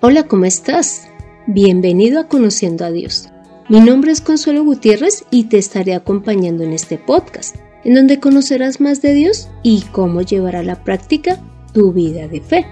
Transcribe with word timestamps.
Hola, 0.00 0.28
¿cómo 0.28 0.44
estás? 0.44 1.08
Bienvenido 1.48 2.20
a 2.20 2.28
Conociendo 2.28 2.84
a 2.84 2.92
Dios. 2.92 3.30
Mi 3.68 3.80
nombre 3.80 4.12
es 4.12 4.20
Consuelo 4.20 4.62
Gutiérrez 4.62 5.24
y 5.32 5.48
te 5.48 5.58
estaré 5.58 5.92
acompañando 5.92 6.62
en 6.62 6.72
este 6.72 6.98
podcast, 6.98 7.56
en 7.82 7.94
donde 7.94 8.20
conocerás 8.20 8.80
más 8.80 9.02
de 9.02 9.12
Dios 9.12 9.48
y 9.64 9.82
cómo 9.90 10.22
llevar 10.22 10.54
a 10.54 10.62
la 10.62 10.84
práctica 10.84 11.42
tu 11.74 11.92
vida 11.92 12.28
de 12.28 12.40
fe. 12.40 12.64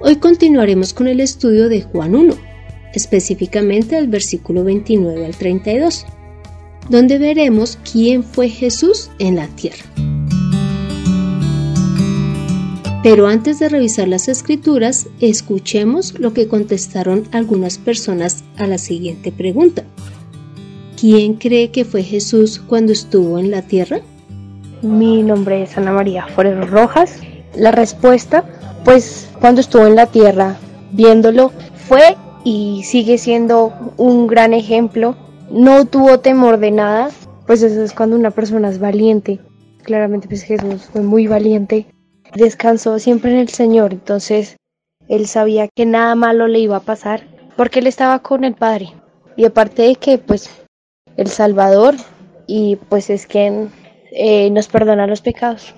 Hoy 0.00 0.16
continuaremos 0.16 0.94
con 0.94 1.06
el 1.06 1.20
estudio 1.20 1.68
de 1.68 1.82
Juan 1.82 2.14
1, 2.14 2.34
específicamente 2.94 3.96
del 3.96 4.08
versículo 4.08 4.64
29 4.64 5.26
al 5.26 5.36
32, 5.36 6.06
donde 6.88 7.18
veremos 7.18 7.78
quién 7.92 8.24
fue 8.24 8.48
Jesús 8.48 9.10
en 9.18 9.36
la 9.36 9.48
tierra. 9.48 9.84
Pero 13.00 13.28
antes 13.28 13.60
de 13.60 13.68
revisar 13.68 14.08
las 14.08 14.26
escrituras, 14.26 15.06
escuchemos 15.20 16.18
lo 16.18 16.32
que 16.32 16.48
contestaron 16.48 17.28
algunas 17.30 17.78
personas 17.78 18.42
a 18.56 18.66
la 18.66 18.76
siguiente 18.76 19.30
pregunta. 19.30 19.84
¿Quién 20.98 21.34
cree 21.34 21.70
que 21.70 21.84
fue 21.84 22.02
Jesús 22.02 22.58
cuando 22.58 22.90
estuvo 22.90 23.38
en 23.38 23.52
la 23.52 23.62
tierra? 23.62 24.00
Mi 24.82 25.22
nombre 25.22 25.62
es 25.62 25.78
Ana 25.78 25.92
María 25.92 26.26
Forero 26.26 26.66
Rojas. 26.66 27.20
La 27.54 27.70
respuesta, 27.70 28.44
pues 28.84 29.30
cuando 29.40 29.60
estuvo 29.60 29.86
en 29.86 29.94
la 29.94 30.06
tierra, 30.06 30.56
viéndolo, 30.90 31.52
fue 31.76 32.16
y 32.42 32.82
sigue 32.82 33.16
siendo 33.18 33.72
un 33.96 34.26
gran 34.26 34.52
ejemplo. 34.54 35.14
No 35.52 35.84
tuvo 35.84 36.18
temor 36.18 36.58
de 36.58 36.72
nada, 36.72 37.10
pues 37.46 37.62
eso 37.62 37.80
es 37.80 37.92
cuando 37.92 38.16
una 38.16 38.32
persona 38.32 38.68
es 38.68 38.80
valiente. 38.80 39.38
Claramente 39.84 40.26
pues 40.26 40.42
Jesús 40.42 40.88
fue 40.92 41.02
muy 41.02 41.28
valiente 41.28 41.86
descansó 42.34 42.98
siempre 42.98 43.32
en 43.32 43.38
el 43.38 43.48
Señor, 43.48 43.92
entonces 43.92 44.56
él 45.08 45.26
sabía 45.26 45.68
que 45.74 45.86
nada 45.86 46.14
malo 46.14 46.48
le 46.48 46.58
iba 46.60 46.76
a 46.76 46.80
pasar 46.80 47.26
porque 47.56 47.80
él 47.80 47.86
estaba 47.86 48.20
con 48.20 48.44
el 48.44 48.54
Padre. 48.54 48.92
Y 49.36 49.44
aparte 49.44 49.82
de 49.82 49.96
que 49.96 50.18
pues 50.18 50.50
el 51.16 51.28
Salvador 51.28 51.96
y 52.46 52.76
pues 52.76 53.10
es 53.10 53.26
quien 53.26 53.70
eh, 54.12 54.50
nos 54.50 54.68
perdona 54.68 55.06
los 55.06 55.20
pecados. 55.20 55.74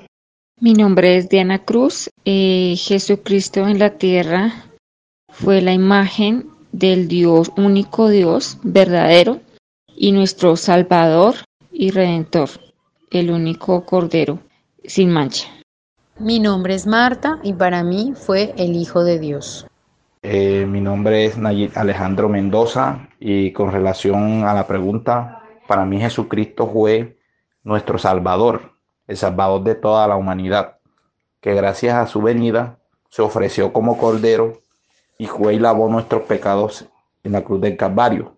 Mi 0.60 0.74
nombre 0.74 1.16
es 1.16 1.28
Diana 1.28 1.64
Cruz. 1.64 2.10
Eh, 2.24 2.74
Jesucristo 2.76 3.66
en 3.66 3.78
la 3.78 3.96
tierra 3.96 4.70
fue 5.28 5.62
la 5.62 5.72
imagen 5.72 6.50
del 6.72 7.08
Dios, 7.08 7.50
único 7.56 8.08
Dios, 8.08 8.58
verdadero, 8.62 9.40
y 9.96 10.12
nuestro 10.12 10.56
Salvador 10.56 11.34
y 11.72 11.90
Redentor, 11.90 12.50
el 13.10 13.30
único 13.30 13.84
Cordero, 13.84 14.38
sin 14.84 15.10
mancha. 15.10 15.48
Mi 16.20 16.38
nombre 16.38 16.74
es 16.74 16.86
Marta 16.86 17.38
y 17.42 17.54
para 17.54 17.82
mí 17.82 18.12
fue 18.14 18.52
el 18.58 18.76
Hijo 18.76 19.04
de 19.04 19.18
Dios. 19.18 19.66
Eh, 20.20 20.66
mi 20.68 20.82
nombre 20.82 21.24
es 21.24 21.38
Alejandro 21.74 22.28
Mendoza 22.28 23.08
y 23.18 23.54
con 23.54 23.72
relación 23.72 24.44
a 24.44 24.52
la 24.52 24.66
pregunta, 24.66 25.42
para 25.66 25.86
mí 25.86 25.98
Jesucristo 25.98 26.68
fue 26.70 27.16
nuestro 27.64 27.96
Salvador, 27.96 28.72
el 29.06 29.16
Salvador 29.16 29.64
de 29.64 29.74
toda 29.76 30.06
la 30.06 30.16
humanidad, 30.16 30.76
que 31.40 31.54
gracias 31.54 31.94
a 31.94 32.06
su 32.06 32.20
venida 32.20 32.76
se 33.08 33.22
ofreció 33.22 33.72
como 33.72 33.96
Cordero 33.96 34.60
y 35.16 35.24
fue 35.24 35.54
y 35.54 35.58
lavó 35.58 35.88
nuestros 35.88 36.24
pecados 36.24 36.84
en 37.24 37.32
la 37.32 37.40
cruz 37.40 37.62
del 37.62 37.78
Calvario. 37.78 38.36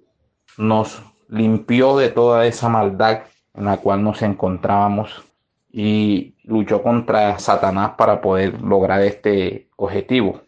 Nos 0.57 1.03
limpió 1.29 1.97
de 1.97 2.11
toda 2.11 2.47
esa 2.47 2.69
maldad 2.69 3.23
en 3.55 3.65
la 3.65 3.79
cual 3.79 4.05
nos 4.05 4.23
encontrábamos 4.23 5.25
y 5.73 6.35
luchó 6.45 6.83
contra 6.83 7.39
Satanás 7.39 7.93
para 7.97 8.21
poder 8.21 8.61
lograr 8.61 9.03
este 9.03 9.69
objetivo. 9.77 10.43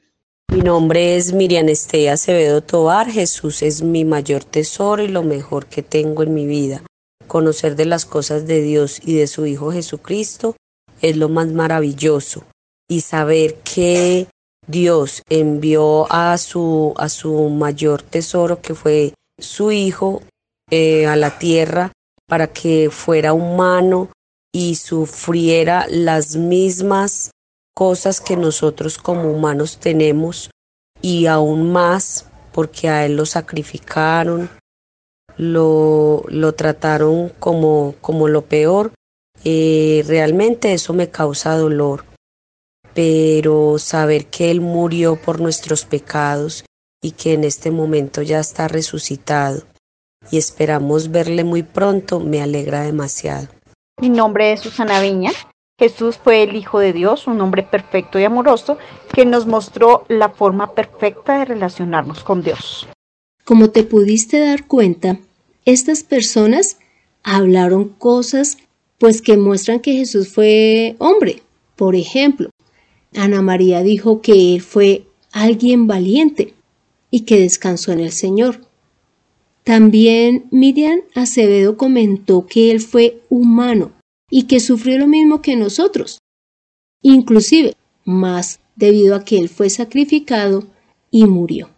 Mi 0.53 0.61
nombre 0.61 1.17
es 1.17 1.33
Miriam 1.33 1.69
Estea 1.69 2.13
Acevedo 2.13 2.63
Tobar. 2.63 3.11
Jesús 3.11 3.63
es 3.63 3.83
mi 3.83 4.05
mayor 4.05 4.45
tesoro 4.45 5.03
y 5.03 5.09
lo 5.09 5.23
mejor 5.23 5.67
que 5.67 5.83
tengo 5.83 6.23
en 6.23 6.35
mi 6.35 6.47
vida. 6.47 6.83
Conocer 7.27 7.75
de 7.75 7.87
las 7.87 8.05
cosas 8.05 8.47
de 8.47 8.61
Dios 8.61 9.01
y 9.05 9.15
de 9.15 9.27
su 9.27 9.47
Hijo 9.47 9.73
Jesucristo 9.73 10.55
es 11.01 11.17
lo 11.17 11.29
más 11.29 11.49
maravilloso. 11.49 12.45
Y 12.89 13.01
saber 13.01 13.57
que 13.65 14.27
Dios 14.67 15.23
envió 15.29 16.07
a 16.13 16.37
su, 16.37 16.95
a 16.99 17.09
su 17.09 17.49
mayor 17.49 18.03
tesoro, 18.03 18.61
que 18.61 18.75
fue 18.75 19.15
su 19.39 19.73
Hijo, 19.73 20.23
eh, 20.71 21.07
a 21.07 21.17
la 21.17 21.39
tierra 21.39 21.93
para 22.27 22.49
que 22.49 22.91
fuera 22.91 23.33
humano 23.33 24.11
y 24.55 24.77
sufriera 24.77 25.87
las 25.91 26.37
mismas 26.37 27.33
cosas 27.75 28.21
que 28.21 28.37
nosotros 28.37 28.99
como 28.99 29.33
humanos 29.33 29.79
tenemos 29.81 30.49
y 31.03 31.27
aún 31.27 31.73
más 31.73 32.27
porque 32.53 32.89
a 32.89 33.05
él 33.05 33.17
lo 33.17 33.27
sacrificaron, 33.27 34.49
lo, 35.37 36.23
lo 36.29 36.55
trataron 36.55 37.31
como, 37.41 37.97
como 38.01 38.29
lo 38.29 38.43
peor. 38.43 38.93
Eh, 39.43 40.05
realmente 40.07 40.73
eso 40.73 40.93
me 40.93 41.11
causa 41.11 41.57
dolor, 41.57 42.05
pero 42.95 43.81
saber 43.81 44.27
que 44.27 44.53
Él 44.53 44.61
murió 44.61 45.17
por 45.17 45.41
nuestros 45.41 45.85
pecados 45.85 46.65
y 47.03 47.11
que 47.11 47.33
en 47.33 47.43
este 47.43 47.73
momento 47.73 48.23
ya 48.23 48.39
está 48.39 48.69
resucitado 48.69 49.65
y 50.31 50.39
esperamos 50.39 51.11
verle 51.11 51.43
muy 51.43 51.65
pronto 51.65 52.21
me 52.21 52.41
alegra 52.41 52.83
demasiado. 52.83 53.49
Mi 54.01 54.09
nombre 54.09 54.53
es 54.53 54.61
Susana 54.61 55.01
Viña. 55.01 55.31
Jesús 55.79 56.17
fue 56.17 56.43
el 56.43 56.57
Hijo 56.57 56.79
de 56.79 56.93
Dios, 56.93 57.27
un 57.27 57.41
hombre 57.41 57.63
perfecto 57.63 58.19
y 58.19 58.25
amoroso 58.25 58.77
que 59.13 59.25
nos 59.25 59.47
mostró 59.47 60.05
la 60.09 60.31
forma 60.31 60.75
perfecta 60.75 61.39
de 61.39 61.45
relacionarnos 61.45 62.25
con 62.25 62.43
Dios. 62.43 62.89
Como 63.45 63.71
te 63.71 63.85
pudiste 63.85 64.41
dar 64.41 64.67
cuenta, 64.67 65.19
estas 65.65 66.03
personas 66.03 66.79
hablaron 67.23 67.89
cosas 67.89 68.59
pues 68.99 69.23
que 69.23 69.37
muestran 69.37 69.81
que 69.81 69.93
Jesús 69.93 70.29
fue 70.29 70.97
hombre. 70.99 71.43
Por 71.77 71.95
ejemplo, 71.95 72.51
Ana 73.17 73.43
María 73.43 73.83
dijo 73.83 74.21
que 74.21 74.55
él 74.55 74.61
fue 74.61 75.07
alguien 75.33 75.87
valiente 75.87 76.55
y 77.11 77.21
que 77.21 77.39
descansó 77.41 77.93
en 77.93 78.01
el 78.01 78.13
Señor. 78.13 78.61
También 79.65 80.45
Miriam 80.51 81.01
Acevedo 81.15 81.79
comentó 81.79 82.47
que 82.47 82.71
él 82.71 82.81
fue 82.81 83.23
humano 83.31 83.93
y 84.31 84.43
que 84.43 84.61
sufrió 84.61 84.99
lo 84.99 85.07
mismo 85.07 85.41
que 85.41 85.57
nosotros, 85.57 86.19
inclusive 87.03 87.75
más 88.05 88.61
debido 88.77 89.15
a 89.15 89.25
que 89.25 89.39
él 89.39 89.49
fue 89.49 89.71
sacrificado 89.71 90.65
y 91.11 91.25
murió. 91.25 91.71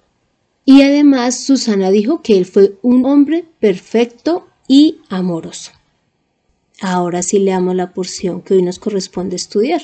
Y 0.65 0.83
además 0.83 1.39
Susana 1.45 1.91
dijo 1.93 2.23
que 2.23 2.37
él 2.37 2.45
fue 2.45 2.77
un 2.83 3.07
hombre 3.07 3.45
perfecto 3.61 4.49
y 4.67 4.99
amoroso. 5.09 5.71
Ahora 6.81 7.23
sí 7.23 7.39
leamos 7.39 7.77
la 7.77 7.95
porción 7.95 8.43
que 8.43 8.55
hoy 8.55 8.63
nos 8.63 8.81
corresponde 8.81 9.37
estudiar, 9.37 9.83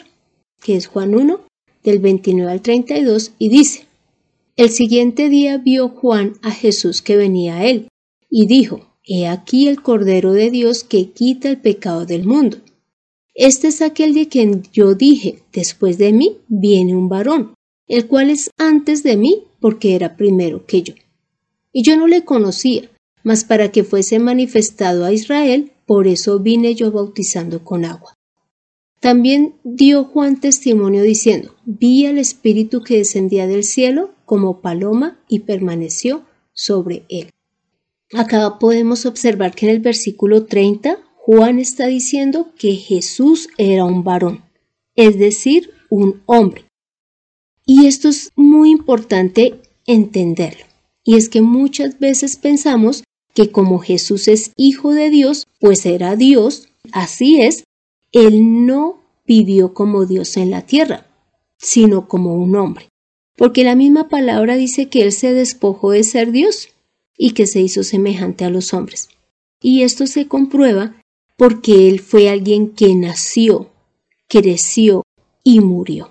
que 0.61 0.75
es 0.75 0.89
Juan 0.89 1.15
1, 1.15 1.41
del 1.85 2.01
29 2.01 2.51
al 2.51 2.63
32, 2.63 3.33
y 3.39 3.49
dice, 3.49 3.87
El 4.57 4.71
siguiente 4.71 5.29
día 5.29 5.59
vio 5.59 5.89
Juan 5.89 6.35
a 6.43 6.51
Jesús 6.51 7.01
que 7.01 7.17
venía 7.17 7.59
a 7.59 7.65
él, 7.65 7.89
y 8.35 8.47
dijo, 8.47 8.97
He 9.05 9.27
aquí 9.27 9.69
el 9.69 9.83
Cordero 9.83 10.33
de 10.33 10.51
Dios 10.51 10.85
que 10.85 11.11
quita 11.11 11.51
el 11.51 11.61
pecado 11.61 12.07
del 12.07 12.25
mundo. 12.25 12.59
Este 13.35 13.69
es 13.69 13.83
aquel 13.83 14.15
de 14.15 14.29
quien 14.29 14.63
yo 14.73 14.95
dije, 14.95 15.43
después 15.53 15.99
de 15.99 16.13
mí 16.13 16.39
viene 16.49 16.97
un 16.97 17.11
varón, 17.11 17.55
el 17.87 18.07
cual 18.07 18.31
es 18.31 18.51
antes 18.57 19.03
de 19.03 19.19
mí 19.19 19.45
porque 19.61 19.95
era 19.95 20.17
primero 20.17 20.65
que 20.65 20.83
yo. 20.83 20.95
Y 21.73 21.83
yo 21.83 21.97
no 21.97 22.07
le 22.07 22.25
conocía, 22.25 22.91
mas 23.23 23.45
para 23.45 23.71
que 23.71 23.85
fuese 23.85 24.19
manifestado 24.19 25.05
a 25.05 25.13
Israel, 25.13 25.73
por 25.85 26.07
eso 26.07 26.39
vine 26.39 26.75
yo 26.75 26.91
bautizando 26.91 27.65
con 27.65 27.85
agua. 27.85 28.15
También 29.01 29.57
dio 29.63 30.05
Juan 30.05 30.41
testimonio 30.41 31.03
diciendo, 31.03 31.55
vi 31.67 32.07
al 32.07 32.17
Espíritu 32.17 32.83
que 32.83 32.99
descendía 32.99 33.47
del 33.47 33.65
cielo 33.65 34.15
como 34.25 34.63
paloma 34.63 35.21
y 35.29 35.41
permaneció 35.41 36.25
sobre 36.55 37.05
él. 37.11 37.29
Acá 38.15 38.59
podemos 38.59 39.07
observar 39.07 39.55
que 39.55 39.67
en 39.67 39.73
el 39.73 39.81
versículo 39.81 40.45
30 40.45 40.99
Juan 41.17 41.59
está 41.59 41.87
diciendo 41.87 42.53
que 42.59 42.75
Jesús 42.75 43.49
era 43.57 43.85
un 43.85 44.05
varón, 44.05 44.45
es 44.95 45.19
decir, 45.19 45.71
un 45.89 46.21
hombre. 46.27 46.67
Y 47.65 47.87
esto 47.87 48.11
es 48.11 48.31
muy 48.37 48.71
importante 48.71 49.61
entenderlo. 49.87 50.67
Y 51.05 51.17
es 51.17 51.31
que 51.31 51.41
muchas 51.41 51.99
veces 51.99 52.37
pensamos 52.37 53.03
que 53.35 53.51
como 53.51 53.79
Jesús 53.79 54.29
es 54.29 54.53
hijo 54.57 54.93
de 54.93 55.09
Dios, 55.09 55.47
pues 55.59 55.87
era 55.87 56.15
Dios, 56.15 56.69
así 56.93 57.41
es, 57.41 57.65
Él 58.11 58.67
no 58.67 59.01
vivió 59.27 59.73
como 59.73 60.05
Dios 60.05 60.37
en 60.37 60.51
la 60.51 60.67
tierra, 60.67 61.07
sino 61.57 62.09
como 62.09 62.35
un 62.35 62.57
hombre. 62.57 62.89
Porque 63.37 63.65
la 63.65 63.75
misma 63.75 64.11
palabra 64.11 64.57
dice 64.57 64.91
que 64.91 65.03
Él 65.03 65.13
se 65.13 65.33
despojó 65.33 65.93
de 65.93 66.05
ser 66.05 66.31
Dios 66.31 66.72
y 67.25 67.35
que 67.35 67.47
se 67.47 67.61
hizo 67.61 67.85
semejante 67.85 68.45
a 68.45 68.51
los 68.51 68.75
hombres. 68.75 69.09
Y 69.63 69.85
esto 69.85 70.09
se 70.09 70.27
comprueba 70.27 71.01
porque 71.37 71.89
él 71.89 72.01
fue 72.01 72.29
alguien 72.29 72.71
que 72.71 72.97
nació, 72.97 73.71
creció 74.27 75.05
y 75.45 75.61
murió. 75.61 76.11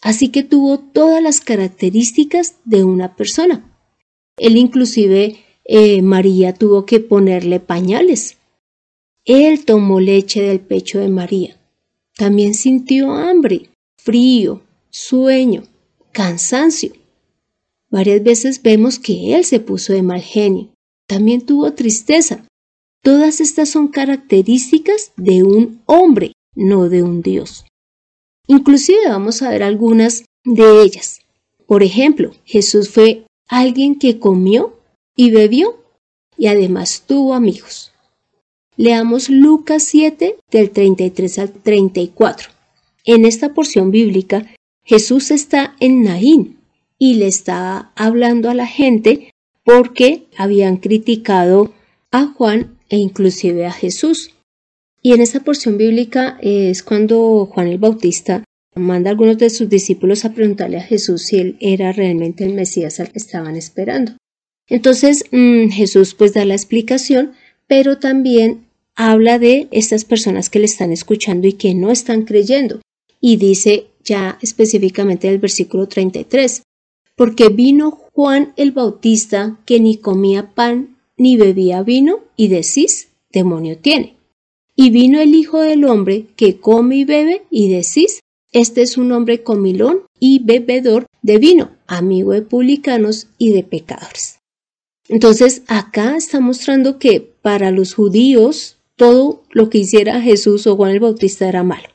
así 0.00 0.28
que 0.28 0.42
tuvo 0.42 0.78
todas 0.78 1.22
las 1.22 1.42
características 1.42 2.56
de 2.64 2.84
una 2.84 3.16
persona. 3.16 3.70
Él 4.38 4.56
inclusive, 4.56 5.44
eh, 5.66 6.00
María 6.00 6.54
tuvo 6.54 6.86
que 6.86 7.00
ponerle 7.00 7.60
pañales. 7.60 8.38
Él 9.26 9.66
tomó 9.66 10.00
leche 10.00 10.40
del 10.40 10.60
pecho 10.60 11.00
de 11.00 11.10
María. 11.10 11.60
También 12.16 12.54
sintió 12.54 13.12
hambre, 13.12 13.68
frío, 13.98 14.62
sueño, 14.88 15.64
cansancio. 16.12 16.92
Varias 17.94 18.24
veces 18.24 18.60
vemos 18.60 18.98
que 18.98 19.36
él 19.36 19.44
se 19.44 19.60
puso 19.60 19.92
de 19.92 20.02
mal 20.02 20.20
genio. 20.20 20.74
También 21.06 21.46
tuvo 21.46 21.74
tristeza. 21.74 22.44
Todas 23.04 23.40
estas 23.40 23.68
son 23.68 23.86
características 23.86 25.12
de 25.16 25.44
un 25.44 25.80
hombre, 25.86 26.32
no 26.56 26.88
de 26.88 27.04
un 27.04 27.22
Dios. 27.22 27.66
Inclusive 28.48 29.08
vamos 29.08 29.42
a 29.42 29.50
ver 29.50 29.62
algunas 29.62 30.24
de 30.44 30.82
ellas. 30.82 31.20
Por 31.68 31.84
ejemplo, 31.84 32.32
Jesús 32.44 32.90
fue 32.90 33.26
alguien 33.46 33.96
que 33.96 34.18
comió 34.18 34.76
y 35.14 35.30
bebió 35.30 35.78
y 36.36 36.48
además 36.48 37.04
tuvo 37.06 37.32
amigos. 37.32 37.92
Leamos 38.76 39.30
Lucas 39.30 39.84
7 39.84 40.36
del 40.50 40.70
33 40.72 41.38
al 41.38 41.52
34. 41.52 42.48
En 43.04 43.24
esta 43.24 43.54
porción 43.54 43.92
bíblica, 43.92 44.52
Jesús 44.82 45.30
está 45.30 45.76
en 45.78 46.02
Naín 46.02 46.58
y 47.04 47.16
le 47.16 47.26
está 47.26 47.92
hablando 47.96 48.48
a 48.48 48.54
la 48.54 48.66
gente 48.66 49.30
porque 49.62 50.22
habían 50.38 50.78
criticado 50.78 51.70
a 52.10 52.28
Juan 52.28 52.78
e 52.88 52.96
inclusive 52.96 53.66
a 53.66 53.72
Jesús. 53.72 54.30
Y 55.02 55.12
en 55.12 55.20
esta 55.20 55.40
porción 55.40 55.76
bíblica 55.76 56.38
es 56.40 56.82
cuando 56.82 57.44
Juan 57.44 57.68
el 57.68 57.76
Bautista 57.76 58.42
manda 58.74 59.10
a 59.10 59.12
algunos 59.12 59.36
de 59.36 59.50
sus 59.50 59.68
discípulos 59.68 60.24
a 60.24 60.32
preguntarle 60.32 60.78
a 60.78 60.82
Jesús 60.82 61.26
si 61.26 61.36
él 61.36 61.58
era 61.60 61.92
realmente 61.92 62.42
el 62.42 62.54
Mesías 62.54 62.98
al 63.00 63.12
que 63.12 63.18
estaban 63.18 63.54
esperando. 63.54 64.16
Entonces 64.66 65.26
mm, 65.30 65.68
Jesús 65.72 66.14
pues 66.14 66.32
da 66.32 66.46
la 66.46 66.54
explicación, 66.54 67.34
pero 67.66 67.98
también 67.98 68.64
habla 68.94 69.38
de 69.38 69.68
estas 69.72 70.06
personas 70.06 70.48
que 70.48 70.58
le 70.58 70.64
están 70.64 70.90
escuchando 70.90 71.46
y 71.48 71.52
que 71.52 71.74
no 71.74 71.90
están 71.90 72.22
creyendo. 72.22 72.80
Y 73.20 73.36
dice 73.36 73.88
ya 74.02 74.38
específicamente 74.40 75.28
en 75.28 75.34
el 75.34 75.38
versículo 75.38 75.86
33, 75.86 76.62
porque 77.16 77.48
vino 77.48 77.90
Juan 77.90 78.52
el 78.56 78.72
Bautista 78.72 79.58
que 79.64 79.80
ni 79.80 79.96
comía 79.96 80.54
pan 80.54 80.96
ni 81.16 81.36
bebía 81.36 81.82
vino 81.82 82.20
y 82.36 82.48
decís, 82.48 83.08
demonio 83.30 83.78
tiene. 83.78 84.16
Y 84.76 84.90
vino 84.90 85.20
el 85.20 85.34
Hijo 85.34 85.60
del 85.60 85.84
Hombre 85.84 86.26
que 86.36 86.58
come 86.58 86.96
y 86.96 87.04
bebe 87.04 87.42
y 87.50 87.68
decís, 87.68 88.20
este 88.52 88.82
es 88.82 88.96
un 88.96 89.12
hombre 89.12 89.42
comilón 89.42 90.02
y 90.18 90.40
bebedor 90.40 91.06
de 91.22 91.38
vino, 91.38 91.70
amigo 91.86 92.32
de 92.32 92.42
publicanos 92.42 93.28
y 93.38 93.52
de 93.52 93.62
pecadores. 93.62 94.38
Entonces 95.08 95.62
acá 95.66 96.16
está 96.16 96.40
mostrando 96.40 96.98
que 96.98 97.20
para 97.20 97.70
los 97.70 97.94
judíos 97.94 98.78
todo 98.96 99.42
lo 99.50 99.70
que 99.70 99.78
hiciera 99.78 100.20
Jesús 100.20 100.66
o 100.66 100.76
Juan 100.76 100.92
el 100.92 101.00
Bautista 101.00 101.48
era 101.48 101.62
malo. 101.62 101.88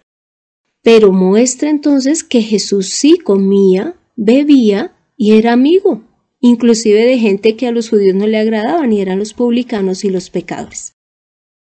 Pero 0.81 1.11
muestra 1.11 1.69
entonces 1.69 2.23
que 2.23 2.41
Jesús 2.41 2.89
sí 2.89 3.17
comía, 3.17 3.95
bebía 4.15 4.95
y 5.21 5.33
era 5.33 5.51
amigo, 5.51 6.01
inclusive 6.39 7.03
de 7.03 7.19
gente 7.19 7.57
que 7.57 7.67
a 7.67 7.73
los 7.73 7.89
judíos 7.89 8.15
no 8.15 8.25
le 8.25 8.37
agradaban 8.37 8.93
y 8.93 9.01
eran 9.01 9.19
los 9.19 9.33
publicanos 9.33 10.05
y 10.05 10.09
los 10.09 10.29
pecadores. 10.29 10.93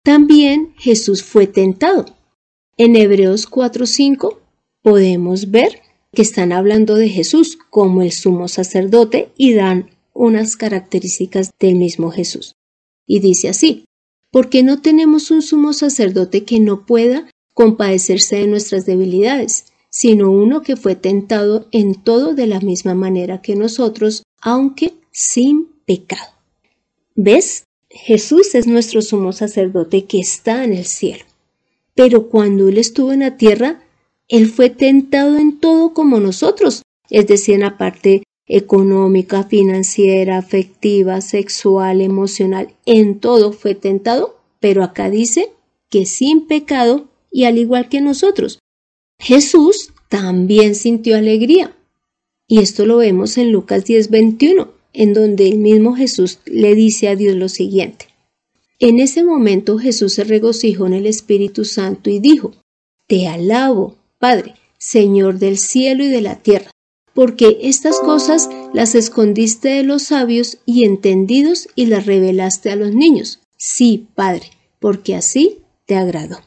También 0.02 0.74
Jesús 0.78 1.22
fue 1.22 1.46
tentado. 1.46 2.06
En 2.76 2.96
Hebreos 2.96 3.48
4:5 3.48 4.40
podemos 4.82 5.52
ver 5.52 5.80
que 6.12 6.22
están 6.22 6.50
hablando 6.50 6.96
de 6.96 7.08
Jesús 7.08 7.56
como 7.70 8.02
el 8.02 8.10
sumo 8.10 8.48
sacerdote 8.48 9.28
y 9.36 9.54
dan 9.54 9.90
unas 10.12 10.56
características 10.56 11.52
del 11.60 11.76
mismo 11.76 12.10
Jesús. 12.10 12.56
Y 13.06 13.20
dice 13.20 13.48
así, 13.48 13.84
porque 14.32 14.64
no 14.64 14.82
tenemos 14.82 15.30
un 15.30 15.40
sumo 15.40 15.72
sacerdote 15.72 16.42
que 16.42 16.58
no 16.58 16.84
pueda 16.84 17.30
compadecerse 17.54 18.36
de 18.36 18.48
nuestras 18.48 18.86
debilidades, 18.86 19.66
sino 19.90 20.30
uno 20.30 20.62
que 20.62 20.76
fue 20.76 20.94
tentado 20.94 21.68
en 21.72 21.94
todo 21.94 22.34
de 22.34 22.46
la 22.46 22.60
misma 22.60 22.94
manera 22.94 23.40
que 23.40 23.56
nosotros, 23.56 24.22
aunque 24.40 24.94
sin 25.10 25.68
pecado. 25.86 26.32
¿Ves? 27.14 27.64
Jesús 27.88 28.54
es 28.54 28.66
nuestro 28.66 29.00
sumo 29.00 29.32
sacerdote 29.32 30.04
que 30.04 30.18
está 30.18 30.64
en 30.64 30.74
el 30.74 30.84
cielo. 30.84 31.24
Pero 31.94 32.28
cuando 32.28 32.68
Él 32.68 32.76
estuvo 32.78 33.12
en 33.12 33.20
la 33.20 33.38
tierra, 33.38 33.82
Él 34.28 34.48
fue 34.48 34.68
tentado 34.68 35.38
en 35.38 35.58
todo 35.58 35.94
como 35.94 36.20
nosotros, 36.20 36.82
es 37.08 37.26
decir, 37.26 37.54
en 37.54 37.62
la 37.62 37.78
parte 37.78 38.22
económica, 38.46 39.44
financiera, 39.44 40.38
afectiva, 40.38 41.20
sexual, 41.20 42.00
emocional, 42.00 42.74
en 42.84 43.18
todo 43.18 43.52
fue 43.52 43.74
tentado, 43.74 44.36
pero 44.60 44.84
acá 44.84 45.10
dice 45.10 45.52
que 45.88 46.06
sin 46.06 46.46
pecado 46.46 47.08
y 47.32 47.44
al 47.44 47.58
igual 47.58 47.88
que 47.88 48.00
nosotros. 48.00 48.58
Jesús 49.18 49.92
también 50.08 50.74
sintió 50.74 51.16
alegría. 51.16 51.76
Y 52.48 52.60
esto 52.60 52.86
lo 52.86 52.98
vemos 52.98 53.38
en 53.38 53.52
Lucas 53.52 53.84
10:21 53.84 54.76
en 54.96 55.12
donde 55.12 55.46
el 55.46 55.58
mismo 55.58 55.94
Jesús 55.94 56.38
le 56.46 56.74
dice 56.74 57.08
a 57.08 57.16
Dios 57.16 57.36
lo 57.36 57.48
siguiente. 57.48 58.06
En 58.78 58.98
ese 58.98 59.24
momento 59.24 59.78
Jesús 59.78 60.14
se 60.14 60.24
regocijó 60.24 60.86
en 60.86 60.94
el 60.94 61.06
Espíritu 61.06 61.64
Santo 61.64 62.08
y 62.10 62.18
dijo, 62.18 62.54
Te 63.06 63.28
alabo, 63.28 63.96
Padre, 64.18 64.54
Señor 64.78 65.38
del 65.38 65.58
cielo 65.58 66.02
y 66.02 66.08
de 66.08 66.22
la 66.22 66.36
tierra, 66.36 66.70
porque 67.14 67.58
estas 67.62 68.00
cosas 68.00 68.48
las 68.72 68.94
escondiste 68.94 69.68
de 69.68 69.82
los 69.82 70.04
sabios 70.04 70.58
y 70.64 70.84
entendidos 70.84 71.68
y 71.74 71.86
las 71.86 72.06
revelaste 72.06 72.70
a 72.70 72.76
los 72.76 72.94
niños. 72.94 73.40
Sí, 73.58 74.06
Padre, 74.14 74.50
porque 74.80 75.14
así 75.14 75.58
te 75.84 75.96
agradó. 75.96 76.38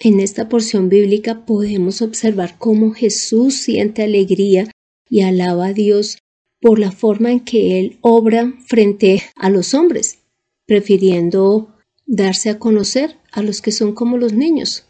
En 0.00 0.20
esta 0.20 0.48
porción 0.48 0.88
bíblica 0.88 1.44
podemos 1.44 2.02
observar 2.02 2.56
cómo 2.56 2.92
Jesús 2.92 3.54
siente 3.56 4.04
alegría 4.04 4.70
y 5.10 5.22
alaba 5.22 5.66
a 5.66 5.72
Dios 5.72 6.18
por 6.60 6.78
la 6.78 6.92
forma 6.92 7.32
en 7.32 7.40
que 7.40 7.80
él 7.80 7.98
obra 8.00 8.54
frente 8.64 9.24
a 9.34 9.50
los 9.50 9.74
hombres, 9.74 10.18
prefiriendo 10.66 11.74
darse 12.06 12.48
a 12.48 12.60
conocer 12.60 13.16
a 13.32 13.42
los 13.42 13.60
que 13.60 13.72
son 13.72 13.92
como 13.92 14.18
los 14.18 14.32
niños, 14.32 14.84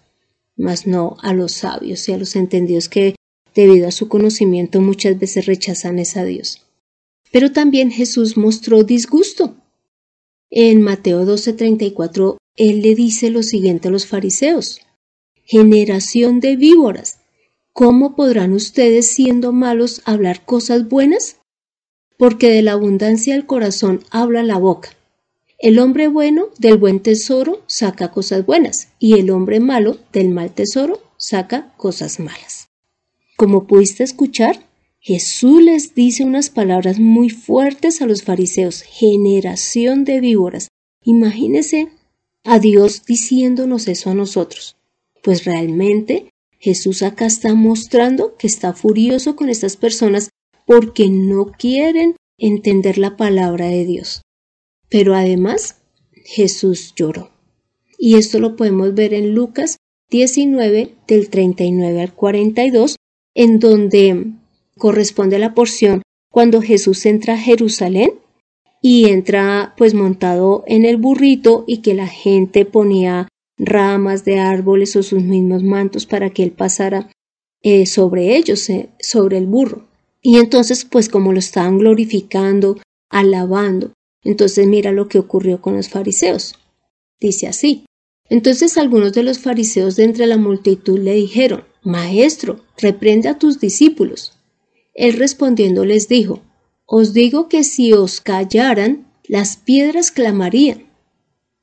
mas 0.56 0.86
no 0.86 1.16
a 1.22 1.32
los 1.32 1.52
sabios 1.52 2.06
y 2.08 2.12
a 2.12 2.18
los 2.18 2.36
entendidos 2.36 2.90
que, 2.90 3.14
debido 3.54 3.88
a 3.88 3.92
su 3.92 4.08
conocimiento, 4.08 4.82
muchas 4.82 5.18
veces 5.18 5.46
rechazan 5.46 5.98
esa 5.98 6.24
Dios. 6.24 6.66
Pero 7.32 7.50
también 7.52 7.90
Jesús 7.90 8.36
mostró 8.36 8.84
disgusto. 8.84 9.56
En 10.50 10.82
Mateo 10.82 11.24
12:34, 11.24 12.36
él 12.56 12.82
le 12.82 12.94
dice 12.94 13.30
lo 13.30 13.42
siguiente 13.42 13.88
a 13.88 13.90
los 13.90 14.06
fariseos: 14.06 14.80
Generación 15.48 16.40
de 16.40 16.56
víboras, 16.56 17.18
¿cómo 17.72 18.14
podrán 18.14 18.52
ustedes, 18.52 19.10
siendo 19.10 19.52
malos, 19.52 20.02
hablar 20.04 20.44
cosas 20.44 20.88
buenas? 20.88 21.38
porque 22.18 22.50
de 22.50 22.62
la 22.62 22.72
abundancia 22.72 23.34
del 23.34 23.46
corazón 23.46 24.00
habla 24.10 24.42
la 24.42 24.58
boca. 24.58 24.90
El 25.58 25.78
hombre 25.78 26.08
bueno 26.08 26.48
del 26.58 26.76
buen 26.76 27.00
tesoro 27.00 27.62
saca 27.66 28.10
cosas 28.10 28.44
buenas 28.44 28.88
y 28.98 29.14
el 29.14 29.30
hombre 29.30 29.60
malo 29.60 29.98
del 30.12 30.28
mal 30.28 30.52
tesoro 30.52 31.00
saca 31.16 31.72
cosas 31.76 32.20
malas. 32.20 32.68
Como 33.36 33.66
pudiste 33.66 34.04
escuchar, 34.04 34.60
Jesús 35.00 35.62
les 35.62 35.94
dice 35.94 36.24
unas 36.24 36.50
palabras 36.50 36.98
muy 36.98 37.30
fuertes 37.30 38.02
a 38.02 38.06
los 38.06 38.24
fariseos, 38.24 38.82
generación 38.82 40.04
de 40.04 40.20
víboras. 40.20 40.68
Imagínese 41.04 41.88
a 42.44 42.58
Dios 42.58 43.04
diciéndonos 43.06 43.86
eso 43.86 44.10
a 44.10 44.14
nosotros. 44.14 44.77
Pues 45.28 45.44
realmente 45.44 46.30
Jesús 46.58 47.02
acá 47.02 47.26
está 47.26 47.52
mostrando 47.52 48.38
que 48.38 48.46
está 48.46 48.72
furioso 48.72 49.36
con 49.36 49.50
estas 49.50 49.76
personas 49.76 50.30
porque 50.64 51.10
no 51.10 51.52
quieren 51.52 52.16
entender 52.38 52.96
la 52.96 53.18
palabra 53.18 53.66
de 53.66 53.84
Dios. 53.84 54.22
Pero 54.88 55.14
además, 55.14 55.82
Jesús 56.24 56.94
lloró. 56.96 57.30
Y 57.98 58.16
esto 58.16 58.40
lo 58.40 58.56
podemos 58.56 58.94
ver 58.94 59.12
en 59.12 59.34
Lucas 59.34 59.76
19 60.08 60.94
del 61.06 61.28
39 61.28 62.00
al 62.00 62.14
42, 62.14 62.96
en 63.34 63.58
donde 63.58 64.32
corresponde 64.78 65.38
la 65.38 65.52
porción 65.52 66.00
cuando 66.32 66.62
Jesús 66.62 67.04
entra 67.04 67.34
a 67.34 67.38
Jerusalén 67.38 68.12
y 68.80 69.10
entra 69.10 69.74
pues 69.76 69.92
montado 69.92 70.64
en 70.66 70.86
el 70.86 70.96
burrito 70.96 71.64
y 71.66 71.82
que 71.82 71.92
la 71.92 72.06
gente 72.06 72.64
ponía 72.64 73.28
ramas 73.58 74.24
de 74.24 74.38
árboles 74.38 74.96
o 74.96 75.02
sus 75.02 75.22
mismos 75.22 75.62
mantos 75.62 76.06
para 76.06 76.30
que 76.30 76.42
él 76.42 76.52
pasara 76.52 77.10
eh, 77.62 77.86
sobre 77.86 78.36
ellos, 78.36 78.68
eh, 78.70 78.90
sobre 79.00 79.38
el 79.38 79.46
burro. 79.46 79.88
Y 80.22 80.36
entonces, 80.36 80.84
pues 80.84 81.08
como 81.08 81.32
lo 81.32 81.38
estaban 81.38 81.78
glorificando, 81.78 82.78
alabando, 83.08 83.92
entonces 84.22 84.66
mira 84.66 84.92
lo 84.92 85.08
que 85.08 85.18
ocurrió 85.18 85.60
con 85.60 85.76
los 85.76 85.88
fariseos. 85.88 86.56
Dice 87.20 87.46
así. 87.46 87.84
Entonces 88.28 88.76
algunos 88.76 89.12
de 89.12 89.22
los 89.22 89.38
fariseos 89.38 89.96
de 89.96 90.04
entre 90.04 90.26
la 90.26 90.36
multitud 90.36 90.98
le 90.98 91.14
dijeron, 91.14 91.64
Maestro, 91.82 92.60
reprende 92.76 93.28
a 93.28 93.38
tus 93.38 93.58
discípulos. 93.58 94.34
Él 94.94 95.14
respondiendo 95.14 95.84
les 95.84 96.08
dijo, 96.08 96.42
Os 96.84 97.12
digo 97.12 97.48
que 97.48 97.64
si 97.64 97.92
os 97.92 98.20
callaran, 98.20 99.06
las 99.24 99.56
piedras 99.56 100.10
clamarían. 100.10 100.90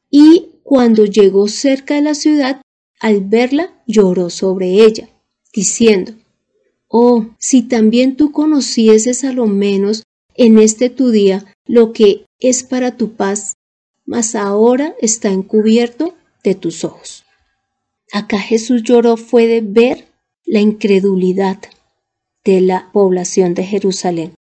Y 0.10 0.55
cuando 0.66 1.06
llegó 1.06 1.48
cerca 1.48 1.94
de 1.94 2.02
la 2.02 2.16
ciudad, 2.16 2.60
al 3.00 3.22
verla, 3.22 3.84
lloró 3.86 4.32
sobre 4.32 4.84
ella, 4.84 5.08
diciendo, 5.54 6.14
Oh, 6.88 7.28
si 7.38 7.62
también 7.62 8.18
tú 8.18 8.32
conocieses 8.32 9.24
a 9.24 9.32
lo 9.32 9.46
menos 9.46 10.02
en 10.34 10.58
este 10.58 10.90
tu 10.90 11.12
día 11.12 11.46
lo 11.68 11.94
que 11.94 12.26
es 12.40 12.64
para 12.64 12.98
tu 12.98 13.14
paz, 13.14 13.54
mas 14.06 14.34
ahora 14.34 14.96
está 15.00 15.30
encubierto 15.30 16.16
de 16.44 16.56
tus 16.56 16.84
ojos. 16.84 17.26
Acá 18.12 18.40
Jesús 18.40 18.82
lloró 18.82 19.18
fue 19.18 19.46
de 19.46 19.62
ver 19.62 20.08
la 20.46 20.62
incredulidad 20.62 21.60
de 22.44 22.62
la 22.62 22.90
población 22.92 23.54
de 23.54 23.66
Jerusalén. 23.66 24.34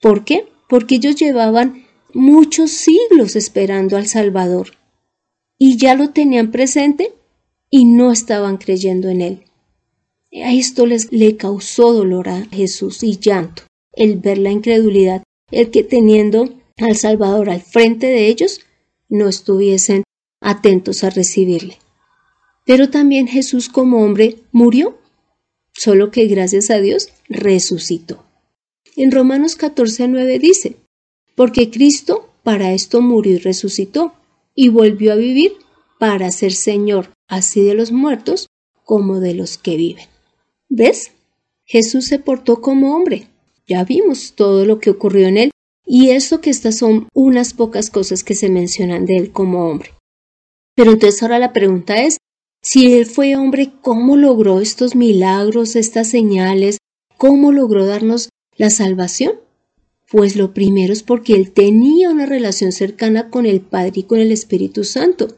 ¿Por 0.00 0.24
qué? 0.24 0.48
Porque 0.68 0.96
ellos 0.96 1.14
llevaban 1.14 1.86
muchos 2.12 2.72
siglos 2.72 3.36
esperando 3.36 3.96
al 3.96 4.08
Salvador 4.08 4.72
y 5.58 5.76
ya 5.76 5.94
lo 5.94 6.10
tenían 6.10 6.50
presente 6.50 7.12
y 7.70 7.84
no 7.84 8.12
estaban 8.12 8.56
creyendo 8.56 9.08
en 9.08 9.20
él. 9.20 9.44
A 10.42 10.52
esto 10.52 10.86
les 10.86 11.12
le 11.12 11.36
causó 11.36 11.92
dolor 11.92 12.28
a 12.28 12.46
Jesús 12.46 13.02
y 13.02 13.18
llanto, 13.18 13.62
el 13.92 14.16
ver 14.16 14.38
la 14.38 14.50
incredulidad, 14.50 15.22
el 15.50 15.70
que 15.70 15.84
teniendo 15.84 16.54
al 16.78 16.96
Salvador 16.96 17.50
al 17.50 17.62
frente 17.62 18.06
de 18.08 18.26
ellos, 18.26 18.60
no 19.08 19.28
estuviesen 19.28 20.02
atentos 20.40 21.04
a 21.04 21.10
recibirle. 21.10 21.78
Pero 22.66 22.90
también 22.90 23.28
Jesús 23.28 23.68
como 23.68 24.02
hombre 24.02 24.38
murió, 24.50 24.98
solo 25.72 26.10
que 26.10 26.26
gracias 26.26 26.70
a 26.70 26.80
Dios 26.80 27.10
resucitó. 27.28 28.24
En 28.96 29.12
Romanos 29.12 29.58
14:9 29.58 30.38
dice, 30.40 30.76
porque 31.34 31.70
Cristo 31.70 32.30
para 32.42 32.72
esto 32.72 33.00
murió 33.00 33.34
y 33.34 33.38
resucitó, 33.38 34.14
y 34.54 34.68
volvió 34.68 35.12
a 35.12 35.16
vivir 35.16 35.52
para 35.98 36.30
ser 36.30 36.52
Señor 36.52 37.10
así 37.28 37.62
de 37.62 37.74
los 37.74 37.92
muertos 37.92 38.48
como 38.84 39.20
de 39.20 39.34
los 39.34 39.58
que 39.58 39.76
viven. 39.76 40.06
¿Ves? 40.68 41.12
Jesús 41.64 42.06
se 42.06 42.18
portó 42.18 42.60
como 42.60 42.94
hombre. 42.94 43.28
Ya 43.66 43.84
vimos 43.84 44.34
todo 44.34 44.66
lo 44.66 44.78
que 44.78 44.90
ocurrió 44.90 45.26
en 45.26 45.38
él, 45.38 45.50
y 45.86 46.10
eso 46.10 46.40
que 46.40 46.50
estas 46.50 46.78
son 46.78 47.08
unas 47.14 47.54
pocas 47.54 47.90
cosas 47.90 48.22
que 48.22 48.34
se 48.34 48.50
mencionan 48.50 49.06
de 49.06 49.16
él 49.16 49.32
como 49.32 49.68
hombre. 49.68 49.92
Pero 50.74 50.92
entonces 50.92 51.22
ahora 51.22 51.38
la 51.38 51.52
pregunta 51.52 52.02
es, 52.02 52.18
si 52.64 52.94
Él 52.94 53.04
fue 53.04 53.36
hombre, 53.36 53.72
¿cómo 53.82 54.16
logró 54.16 54.60
estos 54.60 54.96
milagros, 54.96 55.76
estas 55.76 56.08
señales? 56.08 56.78
¿Cómo 57.18 57.52
logró 57.52 57.84
darnos 57.84 58.30
la 58.56 58.70
salvación? 58.70 59.43
Pues 60.14 60.36
lo 60.36 60.54
primero 60.54 60.92
es 60.92 61.02
porque 61.02 61.34
Él 61.34 61.50
tenía 61.50 62.08
una 62.08 62.24
relación 62.24 62.70
cercana 62.70 63.30
con 63.30 63.46
el 63.46 63.60
Padre 63.60 63.92
y 63.96 64.02
con 64.04 64.20
el 64.20 64.30
Espíritu 64.30 64.84
Santo, 64.84 65.34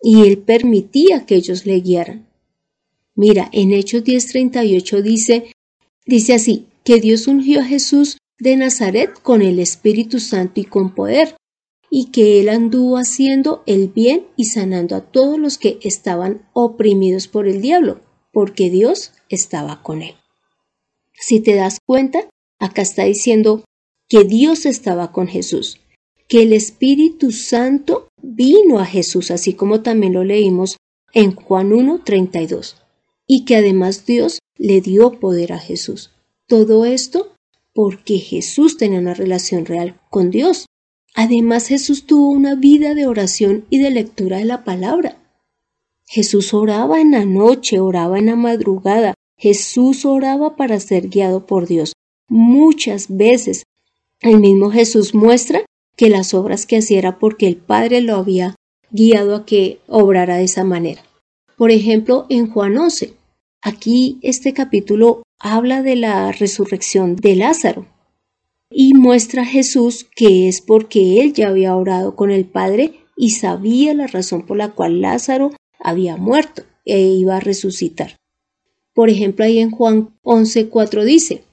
y 0.00 0.22
Él 0.22 0.38
permitía 0.38 1.26
que 1.26 1.34
ellos 1.34 1.66
le 1.66 1.80
guiaran. 1.80 2.28
Mira, 3.16 3.50
en 3.52 3.72
Hechos 3.72 4.04
10:38 4.04 5.02
dice, 5.02 5.52
dice 6.06 6.34
así, 6.34 6.68
que 6.84 7.00
Dios 7.00 7.26
ungió 7.26 7.58
a 7.58 7.64
Jesús 7.64 8.18
de 8.38 8.56
Nazaret 8.56 9.10
con 9.20 9.42
el 9.42 9.58
Espíritu 9.58 10.20
Santo 10.20 10.60
y 10.60 10.64
con 10.64 10.94
poder, 10.94 11.34
y 11.90 12.12
que 12.12 12.38
él 12.38 12.50
anduvo 12.50 12.98
haciendo 12.98 13.64
el 13.66 13.88
bien 13.88 14.28
y 14.36 14.44
sanando 14.44 14.94
a 14.94 15.10
todos 15.10 15.40
los 15.40 15.58
que 15.58 15.80
estaban 15.82 16.48
oprimidos 16.52 17.26
por 17.26 17.48
el 17.48 17.60
diablo, 17.60 18.00
porque 18.30 18.70
Dios 18.70 19.10
estaba 19.28 19.82
con 19.82 20.02
él. 20.02 20.14
Si 21.14 21.40
te 21.40 21.56
das 21.56 21.80
cuenta, 21.84 22.28
acá 22.60 22.82
está 22.82 23.02
diciendo 23.02 23.64
que 24.10 24.24
Dios 24.24 24.66
estaba 24.66 25.12
con 25.12 25.28
Jesús, 25.28 25.80
que 26.28 26.42
el 26.42 26.52
Espíritu 26.52 27.30
Santo 27.30 28.08
vino 28.20 28.80
a 28.80 28.84
Jesús, 28.84 29.30
así 29.30 29.54
como 29.54 29.82
también 29.82 30.14
lo 30.14 30.24
leímos 30.24 30.76
en 31.14 31.34
Juan 31.36 31.72
1:32, 31.72 32.74
y 33.26 33.44
que 33.44 33.54
además 33.54 34.04
Dios 34.04 34.40
le 34.58 34.80
dio 34.80 35.20
poder 35.20 35.52
a 35.52 35.60
Jesús. 35.60 36.10
Todo 36.48 36.84
esto 36.84 37.36
porque 37.72 38.18
Jesús 38.18 38.76
tenía 38.76 38.98
una 38.98 39.14
relación 39.14 39.64
real 39.64 40.00
con 40.10 40.30
Dios. 40.30 40.66
Además, 41.14 41.68
Jesús 41.68 42.04
tuvo 42.04 42.30
una 42.30 42.56
vida 42.56 42.94
de 42.94 43.06
oración 43.06 43.64
y 43.70 43.78
de 43.78 43.90
lectura 43.90 44.38
de 44.38 44.44
la 44.44 44.64
palabra. 44.64 45.18
Jesús 46.04 46.52
oraba 46.52 47.00
en 47.00 47.12
la 47.12 47.24
noche, 47.24 47.78
oraba 47.78 48.18
en 48.18 48.26
la 48.26 48.36
madrugada, 48.36 49.14
Jesús 49.36 50.04
oraba 50.04 50.56
para 50.56 50.80
ser 50.80 51.08
guiado 51.08 51.46
por 51.46 51.68
Dios. 51.68 51.92
Muchas 52.28 53.06
veces 53.16 53.62
el 54.20 54.38
mismo 54.38 54.70
Jesús 54.70 55.14
muestra 55.14 55.64
que 55.96 56.10
las 56.10 56.34
obras 56.34 56.66
que 56.66 56.78
hacía 56.78 56.98
era 56.98 57.18
porque 57.18 57.46
el 57.46 57.56
Padre 57.56 58.00
lo 58.00 58.16
había 58.16 58.54
guiado 58.90 59.34
a 59.34 59.46
que 59.46 59.80
obrara 59.86 60.36
de 60.36 60.44
esa 60.44 60.64
manera. 60.64 61.02
Por 61.56 61.70
ejemplo, 61.70 62.26
en 62.28 62.50
Juan 62.50 62.76
11, 62.76 63.14
aquí 63.62 64.18
este 64.22 64.52
capítulo 64.52 65.22
habla 65.38 65.82
de 65.82 65.96
la 65.96 66.32
resurrección 66.32 67.16
de 67.16 67.36
Lázaro 67.36 67.86
y 68.70 68.94
muestra 68.94 69.42
a 69.42 69.46
Jesús 69.46 70.06
que 70.14 70.48
es 70.48 70.60
porque 70.60 71.20
él 71.20 71.32
ya 71.32 71.48
había 71.48 71.74
orado 71.74 72.14
con 72.14 72.30
el 72.30 72.44
Padre 72.44 73.00
y 73.16 73.30
sabía 73.30 73.94
la 73.94 74.06
razón 74.06 74.46
por 74.46 74.56
la 74.56 74.72
cual 74.72 75.00
Lázaro 75.00 75.52
había 75.78 76.16
muerto 76.16 76.62
e 76.84 77.00
iba 77.00 77.36
a 77.36 77.40
resucitar. 77.40 78.16
Por 78.94 79.08
ejemplo, 79.08 79.44
ahí 79.44 79.58
en 79.58 79.70
Juan 79.70 80.10
11:4 80.22 81.04
dice, 81.04 81.44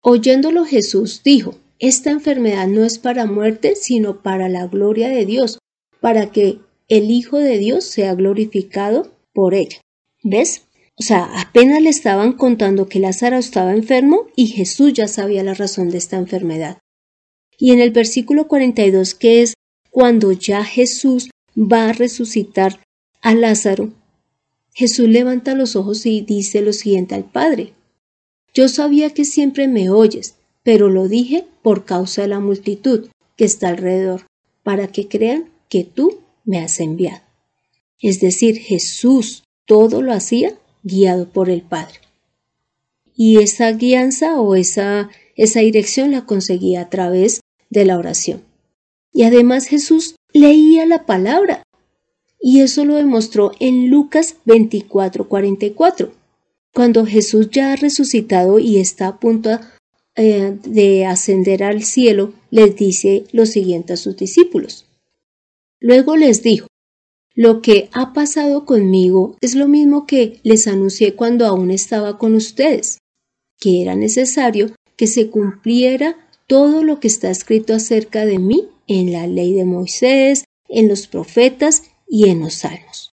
oyéndolo 0.00 0.64
Jesús 0.64 1.22
dijo, 1.24 1.54
esta 1.80 2.10
enfermedad 2.10 2.68
no 2.68 2.84
es 2.84 2.98
para 2.98 3.24
muerte, 3.26 3.74
sino 3.74 4.22
para 4.22 4.48
la 4.48 4.66
gloria 4.66 5.08
de 5.08 5.24
Dios, 5.24 5.58
para 6.00 6.30
que 6.30 6.60
el 6.88 7.10
Hijo 7.10 7.38
de 7.38 7.56
Dios 7.56 7.84
sea 7.84 8.14
glorificado 8.14 9.10
por 9.32 9.54
ella. 9.54 9.80
¿Ves? 10.22 10.66
O 10.96 11.02
sea, 11.02 11.30
apenas 11.40 11.80
le 11.80 11.88
estaban 11.88 12.34
contando 12.34 12.86
que 12.86 13.00
Lázaro 13.00 13.38
estaba 13.38 13.72
enfermo 13.72 14.26
y 14.36 14.48
Jesús 14.48 14.92
ya 14.92 15.08
sabía 15.08 15.42
la 15.42 15.54
razón 15.54 15.88
de 15.88 15.96
esta 15.96 16.18
enfermedad. 16.18 16.78
Y 17.58 17.72
en 17.72 17.80
el 17.80 17.90
versículo 17.90 18.46
42, 18.46 19.14
que 19.14 19.40
es 19.40 19.54
cuando 19.90 20.32
ya 20.32 20.62
Jesús 20.62 21.30
va 21.56 21.88
a 21.88 21.92
resucitar 21.94 22.80
a 23.22 23.34
Lázaro, 23.34 23.90
Jesús 24.74 25.08
levanta 25.08 25.54
los 25.54 25.76
ojos 25.76 26.04
y 26.04 26.20
dice 26.20 26.60
lo 26.60 26.74
siguiente 26.74 27.14
al 27.14 27.24
Padre. 27.24 27.72
Yo 28.52 28.68
sabía 28.68 29.14
que 29.14 29.24
siempre 29.24 29.68
me 29.68 29.88
oyes, 29.88 30.36
pero 30.70 30.88
lo 30.88 31.08
dije 31.08 31.48
por 31.62 31.84
causa 31.84 32.22
de 32.22 32.28
la 32.28 32.38
multitud 32.38 33.08
que 33.34 33.44
está 33.44 33.70
alrededor, 33.70 34.26
para 34.62 34.86
que 34.86 35.08
crean 35.08 35.50
que 35.68 35.82
tú 35.82 36.20
me 36.44 36.60
has 36.60 36.78
enviado. 36.78 37.22
Es 37.98 38.20
decir, 38.20 38.56
Jesús 38.56 39.42
todo 39.66 40.00
lo 40.00 40.12
hacía 40.12 40.54
guiado 40.84 41.28
por 41.28 41.50
el 41.50 41.62
Padre. 41.62 41.94
Y 43.16 43.40
esa 43.40 43.72
guianza 43.72 44.40
o 44.40 44.54
esa, 44.54 45.10
esa 45.34 45.58
dirección 45.58 46.12
la 46.12 46.24
conseguía 46.24 46.82
a 46.82 46.88
través 46.88 47.40
de 47.68 47.84
la 47.84 47.98
oración. 47.98 48.44
Y 49.12 49.24
además 49.24 49.66
Jesús 49.66 50.14
leía 50.32 50.86
la 50.86 51.04
palabra. 51.04 51.64
Y 52.40 52.60
eso 52.60 52.84
lo 52.84 52.94
demostró 52.94 53.50
en 53.58 53.90
Lucas 53.90 54.36
24:44, 54.46 56.12
cuando 56.72 57.06
Jesús 57.06 57.50
ya 57.50 57.72
ha 57.72 57.76
resucitado 57.76 58.60
y 58.60 58.78
está 58.78 59.08
a 59.08 59.18
punto 59.18 59.58
eh, 60.22 60.58
de 60.64 61.06
ascender 61.06 61.64
al 61.64 61.82
cielo, 61.82 62.34
les 62.50 62.76
dice 62.76 63.24
lo 63.32 63.46
siguiente 63.46 63.94
a 63.94 63.96
sus 63.96 64.18
discípulos. 64.18 64.84
Luego 65.80 66.14
les 66.18 66.42
dijo, 66.42 66.66
lo 67.34 67.62
que 67.62 67.88
ha 67.92 68.12
pasado 68.12 68.66
conmigo 68.66 69.36
es 69.40 69.54
lo 69.54 69.66
mismo 69.66 70.06
que 70.06 70.38
les 70.42 70.66
anuncié 70.66 71.14
cuando 71.14 71.46
aún 71.46 71.70
estaba 71.70 72.18
con 72.18 72.34
ustedes, 72.34 72.98
que 73.58 73.80
era 73.80 73.96
necesario 73.96 74.74
que 74.94 75.06
se 75.06 75.30
cumpliera 75.30 76.18
todo 76.46 76.84
lo 76.84 77.00
que 77.00 77.08
está 77.08 77.30
escrito 77.30 77.72
acerca 77.72 78.26
de 78.26 78.38
mí 78.38 78.68
en 78.88 79.12
la 79.12 79.26
ley 79.26 79.54
de 79.54 79.64
Moisés, 79.64 80.44
en 80.68 80.86
los 80.86 81.06
profetas 81.06 81.84
y 82.06 82.28
en 82.28 82.40
los 82.40 82.52
salmos. 82.52 83.14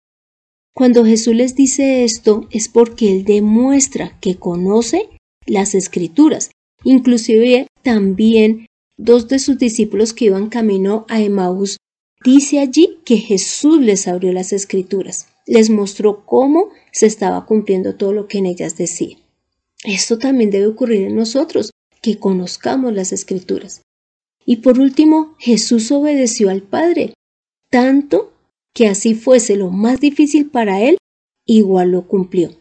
Cuando 0.74 1.04
Jesús 1.04 1.34
les 1.34 1.54
dice 1.54 2.02
esto 2.02 2.48
es 2.50 2.68
porque 2.70 3.12
Él 3.12 3.24
demuestra 3.24 4.18
que 4.20 4.36
conoce 4.36 5.10
las 5.44 5.74
escrituras. 5.74 6.50
Inclusive 6.84 7.66
también 7.82 8.66
dos 8.96 9.28
de 9.28 9.38
sus 9.38 9.58
discípulos 9.58 10.12
que 10.12 10.26
iban 10.26 10.48
camino 10.48 11.04
a 11.08 11.20
Emaús 11.20 11.78
Dice 12.24 12.58
allí 12.58 13.00
que 13.04 13.18
Jesús 13.18 13.82
les 13.82 14.08
abrió 14.08 14.32
las 14.32 14.54
escrituras, 14.54 15.28
les 15.46 15.68
mostró 15.68 16.24
cómo 16.24 16.70
se 16.90 17.04
estaba 17.04 17.44
cumpliendo 17.44 17.96
todo 17.96 18.14
lo 18.14 18.28
que 18.28 18.38
en 18.38 18.46
ellas 18.46 18.78
decía. 18.78 19.18
Esto 19.84 20.18
también 20.18 20.50
debe 20.50 20.68
ocurrir 20.68 21.02
en 21.02 21.16
nosotros, 21.16 21.70
que 22.00 22.18
conozcamos 22.18 22.94
las 22.94 23.12
escrituras. 23.12 23.82
Y 24.46 24.56
por 24.56 24.80
último, 24.80 25.34
Jesús 25.38 25.92
obedeció 25.92 26.48
al 26.48 26.62
Padre, 26.62 27.12
tanto 27.68 28.32
que 28.72 28.88
así 28.88 29.14
fuese 29.14 29.56
lo 29.56 29.70
más 29.70 30.00
difícil 30.00 30.48
para 30.48 30.80
él, 30.80 30.96
igual 31.44 31.90
lo 31.90 32.08
cumplió. 32.08 32.52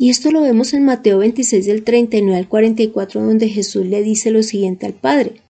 Y 0.00 0.10
esto 0.10 0.30
lo 0.30 0.42
vemos 0.42 0.72
en 0.74 0.84
Mateo 0.84 1.18
26 1.18 1.66
del 1.66 1.82
39 1.82 2.38
al 2.38 2.48
44 2.48 3.20
donde 3.20 3.48
Jesús 3.48 3.84
le 3.84 4.02
dice 4.02 4.30
lo 4.30 4.44
siguiente 4.44 4.86
al 4.86 4.94
Padre. 4.94 5.42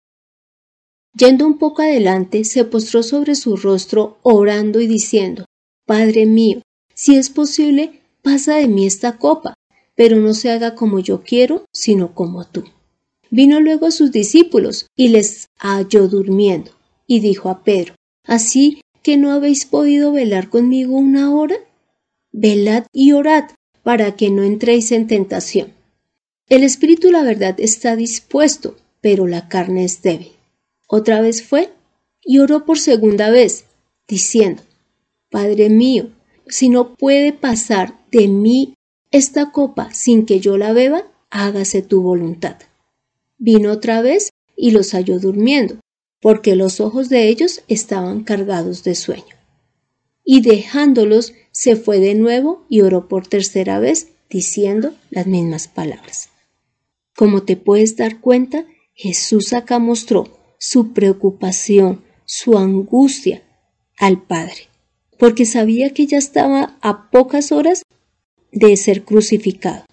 Yendo 1.18 1.46
un 1.46 1.58
poco 1.58 1.82
adelante, 1.82 2.44
se 2.44 2.64
postró 2.64 3.02
sobre 3.02 3.34
su 3.34 3.56
rostro 3.56 4.18
orando 4.22 4.80
y 4.80 4.86
diciendo, 4.86 5.46
Padre 5.84 6.26
mío, 6.26 6.62
si 6.94 7.16
es 7.16 7.28
posible, 7.28 8.02
pasa 8.22 8.56
de 8.56 8.68
mí 8.68 8.86
esta 8.86 9.18
copa, 9.18 9.54
pero 9.96 10.16
no 10.16 10.32
se 10.32 10.50
haga 10.50 10.76
como 10.76 11.00
yo 11.00 11.22
quiero, 11.22 11.64
sino 11.72 12.14
como 12.14 12.46
tú. 12.46 12.64
Vino 13.30 13.60
luego 13.60 13.86
a 13.86 13.90
sus 13.90 14.12
discípulos 14.12 14.86
y 14.94 15.08
les 15.08 15.48
halló 15.58 16.06
durmiendo, 16.06 16.70
y 17.06 17.18
dijo 17.18 17.48
a 17.48 17.64
Pedro, 17.64 17.94
¿Así 18.24 18.80
que 19.02 19.16
no 19.16 19.32
habéis 19.32 19.66
podido 19.66 20.12
velar 20.12 20.50
conmigo 20.50 20.96
una 20.96 21.34
hora? 21.34 21.56
Velad 22.30 22.86
y 22.92 23.12
orad 23.12 23.50
para 23.86 24.16
que 24.16 24.30
no 24.30 24.42
entréis 24.42 24.90
en 24.90 25.06
tentación. 25.06 25.72
El 26.48 26.64
espíritu, 26.64 27.12
la 27.12 27.22
verdad, 27.22 27.54
está 27.58 27.94
dispuesto, 27.94 28.74
pero 29.00 29.28
la 29.28 29.46
carne 29.46 29.84
es 29.84 30.02
débil. 30.02 30.32
Otra 30.88 31.20
vez 31.20 31.44
fue 31.44 31.70
y 32.20 32.40
oró 32.40 32.64
por 32.64 32.80
segunda 32.80 33.30
vez, 33.30 33.66
diciendo, 34.08 34.64
Padre 35.30 35.68
mío, 35.68 36.10
si 36.48 36.68
no 36.68 36.96
puede 36.96 37.32
pasar 37.32 37.96
de 38.10 38.26
mí 38.26 38.74
esta 39.12 39.52
copa 39.52 39.94
sin 39.94 40.26
que 40.26 40.40
yo 40.40 40.58
la 40.58 40.72
beba, 40.72 41.04
hágase 41.30 41.80
tu 41.80 42.02
voluntad. 42.02 42.56
Vino 43.38 43.70
otra 43.70 44.02
vez 44.02 44.30
y 44.56 44.72
los 44.72 44.94
halló 44.94 45.20
durmiendo, 45.20 45.78
porque 46.20 46.56
los 46.56 46.80
ojos 46.80 47.08
de 47.08 47.28
ellos 47.28 47.62
estaban 47.68 48.24
cargados 48.24 48.82
de 48.82 48.96
sueño. 48.96 49.36
Y 50.24 50.40
dejándolos, 50.40 51.34
se 51.56 51.74
fue 51.74 52.00
de 52.00 52.14
nuevo 52.14 52.66
y 52.68 52.82
oró 52.82 53.08
por 53.08 53.26
tercera 53.26 53.78
vez, 53.80 54.08
diciendo 54.28 54.92
las 55.08 55.26
mismas 55.26 55.68
palabras. 55.68 56.28
Como 57.16 57.44
te 57.44 57.56
puedes 57.56 57.96
dar 57.96 58.20
cuenta, 58.20 58.66
Jesús 58.92 59.54
acá 59.54 59.78
mostró 59.78 60.54
su 60.58 60.92
preocupación, 60.92 62.04
su 62.26 62.58
angustia 62.58 63.42
al 63.96 64.20
Padre, 64.20 64.68
porque 65.18 65.46
sabía 65.46 65.94
que 65.94 66.06
ya 66.06 66.18
estaba 66.18 66.76
a 66.82 67.10
pocas 67.10 67.52
horas 67.52 67.84
de 68.52 68.76
ser 68.76 69.04
crucificado. 69.04 69.86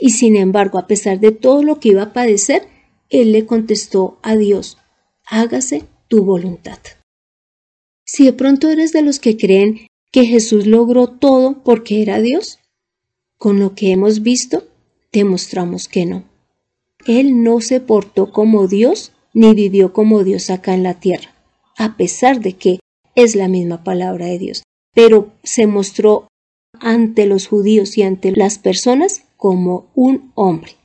Y 0.00 0.10
sin 0.10 0.34
embargo, 0.34 0.76
a 0.76 0.88
pesar 0.88 1.20
de 1.20 1.30
todo 1.30 1.62
lo 1.62 1.78
que 1.78 1.90
iba 1.90 2.02
a 2.02 2.12
padecer, 2.12 2.66
él 3.10 3.30
le 3.30 3.46
contestó 3.46 4.18
a 4.24 4.34
Dios, 4.34 4.76
hágase 5.24 5.84
tu 6.08 6.24
voluntad. 6.24 6.80
Si 8.04 8.24
de 8.24 8.32
pronto 8.32 8.68
eres 8.68 8.90
de 8.90 9.02
los 9.02 9.20
que 9.20 9.36
creen 9.36 9.86
que 10.16 10.24
Jesús 10.24 10.66
logró 10.66 11.08
todo 11.08 11.62
porque 11.62 12.00
era 12.00 12.22
Dios, 12.22 12.58
con 13.36 13.58
lo 13.58 13.74
que 13.74 13.90
hemos 13.90 14.22
visto, 14.22 14.64
demostramos 15.12 15.88
que 15.88 16.06
no. 16.06 16.24
Él 17.06 17.42
no 17.42 17.60
se 17.60 17.80
portó 17.80 18.32
como 18.32 18.66
Dios 18.66 19.12
ni 19.34 19.52
vivió 19.52 19.92
como 19.92 20.24
Dios 20.24 20.48
acá 20.48 20.72
en 20.72 20.84
la 20.84 20.94
tierra, 21.00 21.34
a 21.76 21.98
pesar 21.98 22.40
de 22.40 22.54
que 22.54 22.78
es 23.14 23.36
la 23.36 23.46
misma 23.46 23.84
palabra 23.84 24.24
de 24.24 24.38
Dios, 24.38 24.62
pero 24.94 25.34
se 25.42 25.66
mostró 25.66 26.28
ante 26.80 27.26
los 27.26 27.46
judíos 27.46 27.98
y 27.98 28.02
ante 28.02 28.32
las 28.32 28.56
personas 28.58 29.24
como 29.36 29.90
un 29.94 30.32
hombre, 30.34 30.76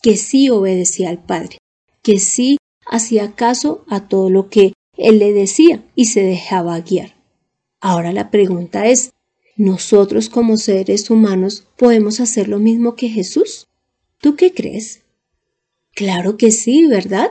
que 0.00 0.16
sí 0.16 0.48
obedecía 0.48 1.10
al 1.10 1.22
Padre, 1.22 1.58
que 2.02 2.18
sí 2.18 2.56
hacía 2.86 3.34
caso 3.34 3.84
a 3.90 4.08
todo 4.08 4.30
lo 4.30 4.48
que 4.48 4.72
él 4.96 5.18
le 5.18 5.34
decía 5.34 5.84
y 5.94 6.06
se 6.06 6.22
dejaba 6.22 6.80
guiar. 6.80 7.19
Ahora 7.80 8.12
la 8.12 8.30
pregunta 8.30 8.86
es, 8.86 9.14
¿nosotros 9.56 10.28
como 10.28 10.58
seres 10.58 11.10
humanos 11.10 11.66
podemos 11.76 12.20
hacer 12.20 12.46
lo 12.48 12.58
mismo 12.58 12.94
que 12.94 13.08
Jesús? 13.08 13.68
¿Tú 14.18 14.36
qué 14.36 14.52
crees? 14.52 15.02
Claro 15.94 16.36
que 16.36 16.50
sí, 16.50 16.86
¿verdad? 16.86 17.30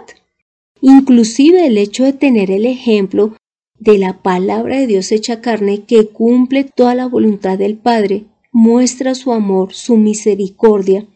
Inclusive 0.81 1.67
el 1.67 1.77
hecho 1.77 2.03
de 2.03 2.13
tener 2.13 2.49
el 2.49 2.65
ejemplo 2.65 3.37
de 3.77 3.97
la 3.97 4.21
palabra 4.21 4.77
de 4.77 4.87
Dios 4.87 5.11
hecha 5.11 5.39
carne 5.39 5.85
que 5.85 6.07
cumple 6.07 6.63
toda 6.63 6.95
la 6.95 7.07
voluntad 7.07 7.57
del 7.57 7.77
Padre, 7.77 8.25
muestra 8.51 9.13
su 9.15 9.31
amor, 9.31 9.73
su 9.73 9.97
misericordia. 9.97 11.07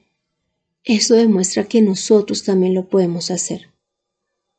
Eso 0.84 1.16
demuestra 1.16 1.64
que 1.64 1.82
nosotros 1.82 2.44
también 2.44 2.74
lo 2.74 2.88
podemos 2.88 3.32
hacer. 3.32 3.73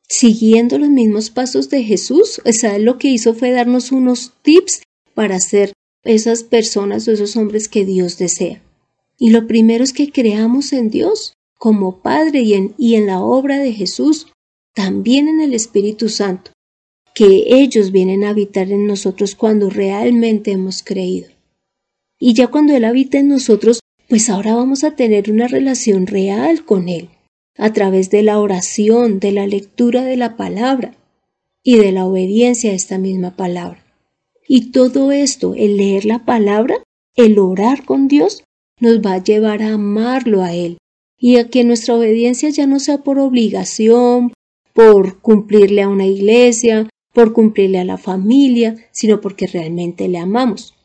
Siguiendo 0.07 0.77
los 0.77 0.89
mismos 0.89 1.29
pasos 1.29 1.69
de 1.69 1.83
Jesús, 1.83 2.41
o 2.45 2.51
sea, 2.51 2.77
lo 2.77 2.97
que 2.97 3.07
hizo 3.07 3.33
fue 3.33 3.51
darnos 3.51 3.91
unos 3.91 4.33
tips 4.41 4.83
para 5.13 5.39
ser 5.39 5.73
esas 6.03 6.43
personas 6.43 7.07
o 7.07 7.11
esos 7.11 7.35
hombres 7.35 7.67
que 7.67 7.85
Dios 7.85 8.17
desea. 8.17 8.61
Y 9.17 9.31
lo 9.31 9.47
primero 9.47 9.83
es 9.83 9.93
que 9.93 10.11
creamos 10.11 10.73
en 10.73 10.89
Dios 10.89 11.33
como 11.57 12.01
Padre 12.01 12.41
y 12.41 12.53
en, 12.53 12.75
y 12.77 12.95
en 12.95 13.07
la 13.07 13.21
obra 13.21 13.57
de 13.57 13.73
Jesús, 13.73 14.27
también 14.73 15.27
en 15.27 15.41
el 15.41 15.53
Espíritu 15.53 16.09
Santo, 16.09 16.51
que 17.15 17.45
ellos 17.47 17.91
vienen 17.91 18.23
a 18.23 18.29
habitar 18.29 18.71
en 18.71 18.85
nosotros 18.85 19.35
cuando 19.35 19.69
realmente 19.69 20.51
hemos 20.51 20.83
creído. 20.83 21.29
Y 22.19 22.33
ya 22.33 22.47
cuando 22.47 22.75
Él 22.75 22.83
habita 22.83 23.17
en 23.17 23.29
nosotros, 23.29 23.79
pues 24.07 24.29
ahora 24.29 24.53
vamos 24.55 24.83
a 24.83 24.95
tener 24.95 25.31
una 25.31 25.47
relación 25.47 26.07
real 26.07 26.65
con 26.65 26.89
Él, 26.89 27.09
a 27.57 27.73
través 27.73 28.09
de 28.09 28.23
la 28.23 28.39
oración, 28.39 29.19
de 29.19 29.31
la 29.31 29.47
lectura 29.47 30.03
de 30.03 30.17
la 30.17 30.35
palabra 30.35 30.95
y 31.63 31.77
de 31.77 31.91
la 31.91 32.05
obediencia 32.05 32.71
a 32.71 32.75
esta 32.75 32.97
misma 32.97 33.35
palabra. 33.35 33.83
Y 34.47 34.71
todo 34.71 35.11
esto, 35.11 35.55
el 35.55 35.77
leer 35.77 36.05
la 36.05 36.25
palabra, 36.25 36.83
el 37.15 37.39
orar 37.39 37.85
con 37.85 38.07
Dios, 38.07 38.43
nos 38.79 38.99
va 38.99 39.13
a 39.13 39.23
llevar 39.23 39.63
a 39.63 39.73
amarlo 39.73 40.43
a 40.43 40.53
Él 40.53 40.77
y 41.17 41.37
a 41.37 41.49
que 41.49 41.63
nuestra 41.63 41.95
obediencia 41.95 42.49
ya 42.49 42.67
no 42.67 42.79
sea 42.79 42.99
por 42.99 43.19
obligación, 43.19 44.33
por 44.73 45.21
cumplirle 45.21 45.81
a 45.81 45.87
una 45.87 46.05
iglesia, 46.05 46.89
por 47.13 47.31
cumplirle 47.31 47.79
a 47.79 47.85
la 47.85 47.97
familia, 47.97 48.75
sino 48.91 49.21
porque 49.21 49.47
realmente 49.47 50.07
le 50.09 50.19
amamos. 50.19 50.75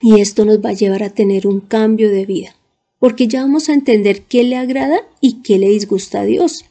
Y 0.00 0.20
esto 0.20 0.44
nos 0.44 0.58
va 0.58 0.70
a 0.70 0.74
llevar 0.74 1.04
a 1.04 1.10
tener 1.10 1.46
un 1.46 1.60
cambio 1.60 2.10
de 2.10 2.26
vida, 2.26 2.56
porque 3.02 3.26
ya 3.26 3.42
vamos 3.42 3.68
a 3.68 3.74
entender 3.74 4.22
qué 4.22 4.44
le 4.44 4.54
agrada 4.54 5.00
y 5.20 5.42
qué 5.42 5.58
le 5.58 5.68
disgusta 5.70 6.20
a 6.20 6.24
Dios. 6.24 6.66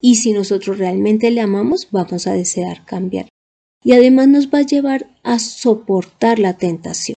Y 0.00 0.16
si 0.16 0.32
nosotros 0.32 0.78
realmente 0.78 1.30
le 1.30 1.40
amamos, 1.40 1.86
vamos 1.92 2.26
a 2.26 2.32
desear 2.32 2.84
cambiar. 2.84 3.28
Y 3.84 3.92
además 3.92 4.26
nos 4.26 4.48
va 4.48 4.58
a 4.58 4.66
llevar 4.66 5.06
a 5.22 5.38
soportar 5.38 6.40
la 6.40 6.56
tentación. 6.56 7.14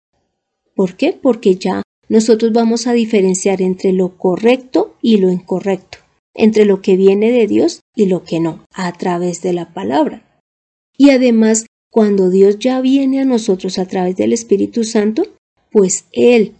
¿Por 0.75 0.97
qué? 0.97 1.13
Porque 1.13 1.55
ya 1.55 1.85
nosotros 2.09 2.53
vamos 2.53 2.89
a 2.89 2.93
diferenciar 2.93 3.63
entre 3.63 3.93
lo 3.93 4.19
correcto 4.19 4.97
y 5.01 5.19
lo 5.19 5.31
incorrecto, 5.31 5.99
entre 6.35 6.65
lo 6.65 6.83
que 6.83 6.97
viene 6.97 7.31
de 7.31 7.47
Dios 7.47 7.83
y 7.95 8.07
lo 8.07 8.25
que 8.25 8.41
no, 8.41 8.65
a 8.75 8.93
través 8.95 9.43
de 9.43 9.53
la 9.53 9.73
palabra. 9.75 10.43
Y 10.99 11.11
además, 11.11 11.67
cuando 11.89 12.31
Dios 12.31 12.59
ya 12.59 12.81
viene 12.81 13.21
a 13.21 13.25
nosotros 13.27 13.79
a 13.79 13.87
través 13.87 14.17
del 14.17 14.33
Espíritu 14.33 14.83
Santo, 14.83 15.23
pues 15.71 16.07
Él 16.11 16.55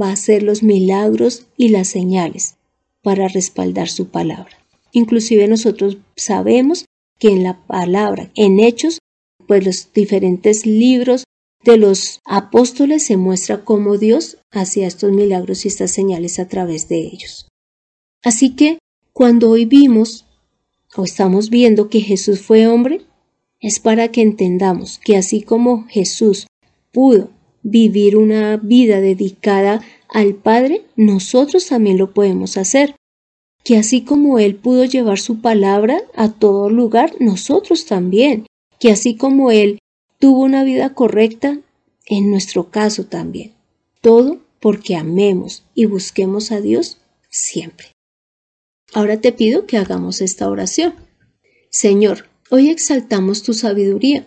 va 0.00 0.10
a 0.10 0.12
hacer 0.12 0.42
los 0.42 0.62
milagros 0.62 1.46
y 1.56 1.68
las 1.68 1.88
señales 1.88 2.56
para 3.02 3.28
respaldar 3.28 3.88
su 3.88 4.08
palabra. 4.08 4.58
Inclusive 4.92 5.48
nosotros 5.48 5.98
sabemos 6.16 6.84
que 7.18 7.28
en 7.28 7.42
la 7.42 7.66
palabra, 7.66 8.30
en 8.34 8.60
hechos, 8.60 8.98
pues 9.46 9.64
los 9.64 9.92
diferentes 9.92 10.66
libros 10.66 11.24
de 11.64 11.76
los 11.76 12.20
apóstoles 12.24 13.04
se 13.04 13.16
muestra 13.16 13.64
cómo 13.64 13.98
Dios 13.98 14.38
hacía 14.50 14.86
estos 14.86 15.12
milagros 15.12 15.64
y 15.64 15.68
estas 15.68 15.90
señales 15.90 16.38
a 16.38 16.48
través 16.48 16.88
de 16.88 16.98
ellos. 16.98 17.48
Así 18.22 18.54
que 18.54 18.78
cuando 19.12 19.50
hoy 19.50 19.64
vimos 19.64 20.26
o 20.96 21.04
estamos 21.04 21.50
viendo 21.50 21.88
que 21.88 22.00
Jesús 22.00 22.40
fue 22.40 22.66
hombre, 22.66 23.02
es 23.60 23.80
para 23.80 24.08
que 24.08 24.22
entendamos 24.22 25.00
que 25.04 25.16
así 25.16 25.42
como 25.42 25.86
Jesús 25.88 26.46
pudo 26.92 27.30
vivir 27.70 28.16
una 28.16 28.56
vida 28.56 29.00
dedicada 29.00 29.82
al 30.08 30.34
Padre, 30.34 30.84
nosotros 30.96 31.66
también 31.66 31.98
lo 31.98 32.12
podemos 32.12 32.56
hacer. 32.56 32.94
Que 33.64 33.76
así 33.76 34.02
como 34.02 34.38
Él 34.38 34.56
pudo 34.56 34.84
llevar 34.84 35.18
su 35.18 35.40
palabra 35.40 36.00
a 36.14 36.32
todo 36.32 36.70
lugar, 36.70 37.14
nosotros 37.20 37.86
también. 37.86 38.46
Que 38.78 38.90
así 38.90 39.16
como 39.16 39.50
Él 39.50 39.78
tuvo 40.18 40.42
una 40.42 40.64
vida 40.64 40.94
correcta, 40.94 41.60
en 42.06 42.30
nuestro 42.30 42.70
caso 42.70 43.04
también. 43.04 43.52
Todo 44.00 44.40
porque 44.60 44.96
amemos 44.96 45.64
y 45.74 45.86
busquemos 45.86 46.50
a 46.52 46.60
Dios 46.60 46.98
siempre. 47.28 47.88
Ahora 48.94 49.20
te 49.20 49.32
pido 49.32 49.66
que 49.66 49.76
hagamos 49.76 50.22
esta 50.22 50.48
oración. 50.48 50.94
Señor, 51.70 52.24
Hoy 52.50 52.70
exaltamos 52.70 53.42
tu 53.42 53.52
sabiduría, 53.52 54.26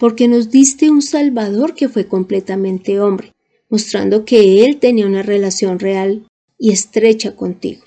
porque 0.00 0.28
nos 0.28 0.50
diste 0.50 0.90
un 0.90 1.02
Salvador 1.02 1.74
que 1.74 1.90
fue 1.90 2.08
completamente 2.08 3.00
hombre, 3.00 3.34
mostrando 3.68 4.24
que 4.24 4.64
Él 4.64 4.78
tenía 4.78 5.06
una 5.06 5.22
relación 5.22 5.78
real 5.78 6.26
y 6.58 6.72
estrecha 6.72 7.36
contigo. 7.36 7.82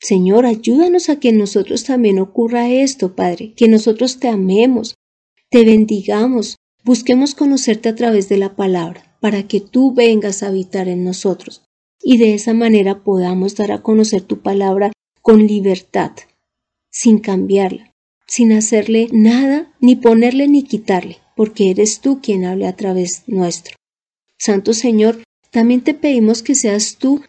Señor, 0.00 0.46
ayúdanos 0.46 1.10
a 1.10 1.20
que 1.20 1.28
en 1.28 1.38
nosotros 1.38 1.84
también 1.84 2.18
ocurra 2.18 2.70
esto, 2.70 3.14
Padre, 3.14 3.52
que 3.54 3.68
nosotros 3.68 4.20
te 4.20 4.28
amemos, 4.28 4.96
te 5.50 5.66
bendigamos, 5.66 6.56
busquemos 6.82 7.34
conocerte 7.34 7.90
a 7.90 7.94
través 7.94 8.30
de 8.30 8.38
la 8.38 8.56
palabra, 8.56 9.14
para 9.20 9.46
que 9.46 9.60
tú 9.60 9.92
vengas 9.92 10.42
a 10.42 10.48
habitar 10.48 10.88
en 10.88 11.04
nosotros 11.04 11.62
y 12.02 12.16
de 12.16 12.34
esa 12.34 12.54
manera 12.54 13.04
podamos 13.04 13.54
dar 13.54 13.70
a 13.70 13.82
conocer 13.82 14.22
tu 14.22 14.40
palabra 14.40 14.92
con 15.20 15.46
libertad, 15.46 16.12
sin 16.90 17.18
cambiarla, 17.18 17.91
sin 18.32 18.52
hacerle 18.52 19.08
nada, 19.12 19.70
ni 19.78 19.94
ponerle 19.94 20.48
ni 20.48 20.62
quitarle, 20.62 21.18
porque 21.36 21.68
eres 21.68 22.00
tú 22.00 22.22
quien 22.22 22.46
habla 22.46 22.70
a 22.70 22.76
través 22.76 23.24
nuestro. 23.26 23.76
Santo 24.38 24.72
Señor, 24.72 25.22
también 25.50 25.82
te 25.82 25.92
pedimos 25.92 26.42
que 26.42 26.54
seas 26.54 26.96
tú 26.96 27.20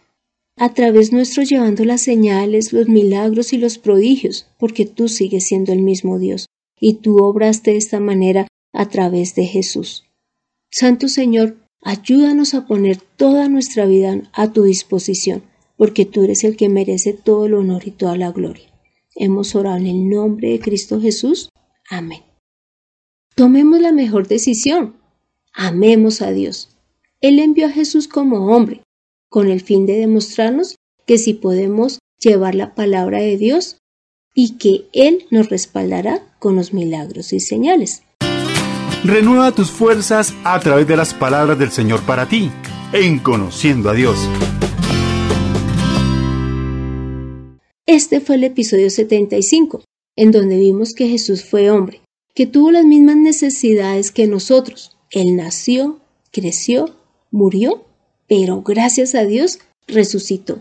a 0.56 0.74
través 0.74 1.12
nuestro 1.12 1.44
llevando 1.44 1.84
las 1.84 2.00
señales, 2.00 2.72
los 2.72 2.88
milagros 2.88 3.52
y 3.52 3.58
los 3.58 3.78
prodigios, 3.80 4.48
porque 4.58 4.86
tú 4.86 5.10
sigues 5.10 5.44
siendo 5.44 5.74
el 5.74 5.82
mismo 5.82 6.20
Dios, 6.20 6.46
y 6.80 6.94
tú 6.94 7.18
obraste 7.22 7.72
de 7.72 7.78
esta 7.78 8.00
manera 8.00 8.48
a 8.72 8.88
través 8.88 9.36
de 9.36 9.44
Jesús. 9.44 10.06
Santo 10.72 11.10
Señor, 11.10 11.58
ayúdanos 11.82 12.54
a 12.54 12.66
poner 12.66 12.96
toda 13.18 13.50
nuestra 13.50 13.86
vida 13.88 14.22
a 14.32 14.54
tu 14.54 14.64
disposición, 14.64 15.44
porque 15.76 16.06
tú 16.06 16.24
eres 16.24 16.46
el 16.46 16.56
que 16.56 16.70
merece 16.70 17.12
todo 17.12 17.48
el 17.48 17.56
honor 17.56 17.82
y 17.86 17.92
toda 17.92 18.16
la 18.16 18.32
gloria. 18.32 18.73
Hemos 19.16 19.56
orado 19.56 19.78
en 19.78 19.88
el 19.88 20.10
nombre 20.10 20.50
de 20.50 20.60
Cristo 20.60 21.00
Jesús. 21.00 21.50
Amén. 21.90 22.24
Tomemos 23.36 23.80
la 23.80 23.92
mejor 23.92 24.28
decisión. 24.28 24.96
Amemos 25.54 26.22
a 26.22 26.32
Dios. 26.32 26.76
Él 27.22 27.40
envió 27.40 27.68
a 27.68 27.72
Jesús 27.72 28.08
como 28.08 28.56
hombre, 28.56 28.82
con 29.30 29.50
el 29.50 29.62
fin 29.62 29.86
de 29.86 29.94
demostrarnos 29.94 30.76
que 31.06 31.18
si 31.18 31.34
podemos 31.34 32.00
llevar 32.20 32.56
la 32.56 32.76
palabra 32.76 33.20
de 33.20 33.38
Dios 33.38 33.78
y 34.34 34.58
que 34.58 34.86
Él 34.94 35.26
nos 35.30 35.50
respaldará 35.50 36.36
con 36.40 36.56
los 36.56 36.74
milagros 36.74 37.34
y 37.34 37.40
señales. 37.40 38.04
Renueva 39.04 39.52
tus 39.52 39.70
fuerzas 39.70 40.34
a 40.44 40.60
través 40.60 40.88
de 40.88 40.98
las 40.98 41.14
palabras 41.14 41.60
del 41.60 41.72
Señor 41.72 42.02
para 42.04 42.28
ti, 42.28 42.50
en 42.94 43.20
Conociendo 43.20 43.90
a 43.90 43.94
Dios. 43.94 44.18
Este 47.94 48.22
fue 48.22 48.38
el 48.38 48.44
episodio 48.44 48.90
75, 48.90 49.84
en 50.16 50.32
donde 50.32 50.58
vimos 50.58 50.96
que 50.96 51.10
Jesús 51.10 51.44
fue 51.44 51.70
hombre, 51.70 52.02
que 52.34 52.48
tuvo 52.48 52.72
las 52.72 52.86
mismas 52.86 53.18
necesidades 53.18 54.10
que 54.10 54.26
nosotros. 54.26 54.98
Él 55.12 55.36
nació, 55.36 56.00
creció, 56.32 56.96
murió 57.30 57.86
pero 58.28 58.64
gracias 58.64 59.14
a 59.14 59.26
Dios 59.26 59.60
resucitó 59.86 60.60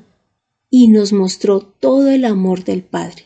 y 0.68 0.88
nos 0.88 1.14
mostró 1.14 1.60
todo 1.60 2.10
el 2.10 2.26
amor 2.26 2.64
del 2.64 2.82
Padre. 2.82 3.24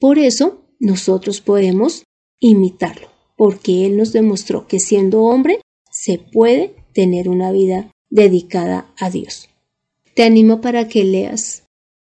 Por 0.00 0.18
eso 0.18 0.60
nosotros 0.80 1.40
podemos 1.40 2.02
imitarlo, 2.40 3.06
porque 3.36 3.86
Él 3.86 3.96
nos 3.96 4.12
demostró 4.12 4.66
que 4.66 4.80
siendo 4.80 5.22
hombre 5.22 5.60
se 5.92 6.18
puede 6.18 6.74
tener 6.92 7.28
una 7.28 7.52
vida 7.52 7.88
dedicada 8.10 8.92
a 8.98 9.10
Dios. 9.10 9.48
Te 10.16 10.24
animo 10.24 10.60
para 10.60 10.88
que 10.88 11.04
leas 11.04 11.62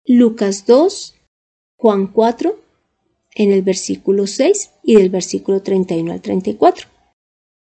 Lucas 0.06 0.68
2, 0.68 1.16
Juan 1.82 2.06
4, 2.06 2.56
en 3.34 3.52
el 3.52 3.64
versículo 3.64 4.28
6 4.28 4.70
y 4.84 4.98
del 4.98 5.10
versículo 5.10 5.64
31 5.64 6.14
al 6.14 6.22
34. 6.22 6.88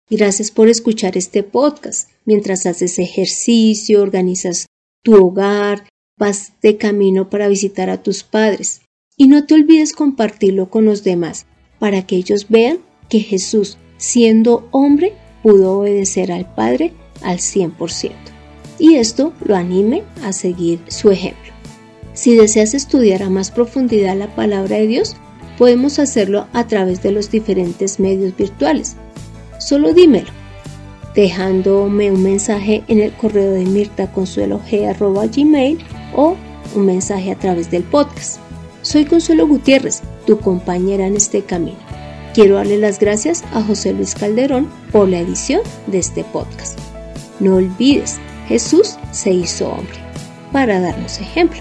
Gracias 0.08 0.50
por 0.50 0.70
escuchar 0.70 1.18
este 1.18 1.42
podcast. 1.42 2.08
Mientras 2.24 2.64
haces 2.64 2.98
ejercicio, 2.98 4.00
organizas 4.00 4.68
tu 5.02 5.22
hogar, 5.22 5.86
vas 6.18 6.54
de 6.62 6.78
camino 6.78 7.28
para 7.28 7.48
visitar 7.48 7.90
a 7.90 8.02
tus 8.02 8.24
padres. 8.24 8.80
Y 9.18 9.28
no 9.28 9.44
te 9.44 9.52
olvides 9.52 9.92
compartirlo 9.92 10.70
con 10.70 10.86
los 10.86 11.04
demás 11.04 11.44
para 11.78 12.06
que 12.06 12.16
ellos 12.16 12.46
vean 12.48 12.78
que 13.10 13.20
Jesús, 13.20 13.76
siendo 13.98 14.66
hombre, 14.70 15.12
pudo 15.42 15.78
obedecer 15.78 16.32
al 16.32 16.54
Padre 16.54 16.94
al 17.20 17.36
100%. 17.36 18.12
Y 18.78 18.94
esto 18.94 19.34
lo 19.44 19.56
anime 19.56 20.04
a 20.22 20.32
seguir 20.32 20.80
su 20.88 21.10
ejemplo. 21.10 21.55
Si 22.16 22.34
deseas 22.34 22.74
estudiar 22.74 23.22
a 23.22 23.30
más 23.30 23.52
profundidad 23.52 24.16
la 24.16 24.34
palabra 24.34 24.78
de 24.78 24.88
Dios, 24.88 25.14
podemos 25.56 26.00
hacerlo 26.00 26.48
a 26.52 26.66
través 26.66 27.04
de 27.04 27.12
los 27.12 27.30
diferentes 27.30 28.00
medios 28.00 28.36
virtuales 28.36 28.96
solo 29.58 29.92
dímelo, 29.92 30.30
dejándome 31.14 32.10
un 32.12 32.22
mensaje 32.22 32.84
en 32.88 33.00
el 33.00 33.12
correo 33.12 33.52
de 33.52 33.64
mirtaconsuelog.gmail 33.64 35.78
o 36.14 36.36
un 36.74 36.86
mensaje 36.86 37.32
a 37.32 37.38
través 37.38 37.70
del 37.70 37.84
podcast. 37.84 38.38
Soy 38.82 39.04
Consuelo 39.04 39.46
Gutiérrez, 39.46 40.02
tu 40.26 40.38
compañera 40.38 41.06
en 41.06 41.16
este 41.16 41.42
camino. 41.42 41.78
Quiero 42.34 42.56
darle 42.56 42.78
las 42.78 42.98
gracias 43.00 43.44
a 43.52 43.62
José 43.62 43.94
Luis 43.94 44.14
Calderón 44.14 44.68
por 44.92 45.08
la 45.08 45.20
edición 45.20 45.62
de 45.86 45.98
este 45.98 46.22
podcast. 46.22 46.78
No 47.40 47.56
olvides, 47.56 48.18
Jesús 48.46 48.96
se 49.10 49.32
hizo 49.32 49.70
hombre 49.70 49.96
para 50.52 50.80
darnos 50.80 51.18
ejemplo. 51.20 51.60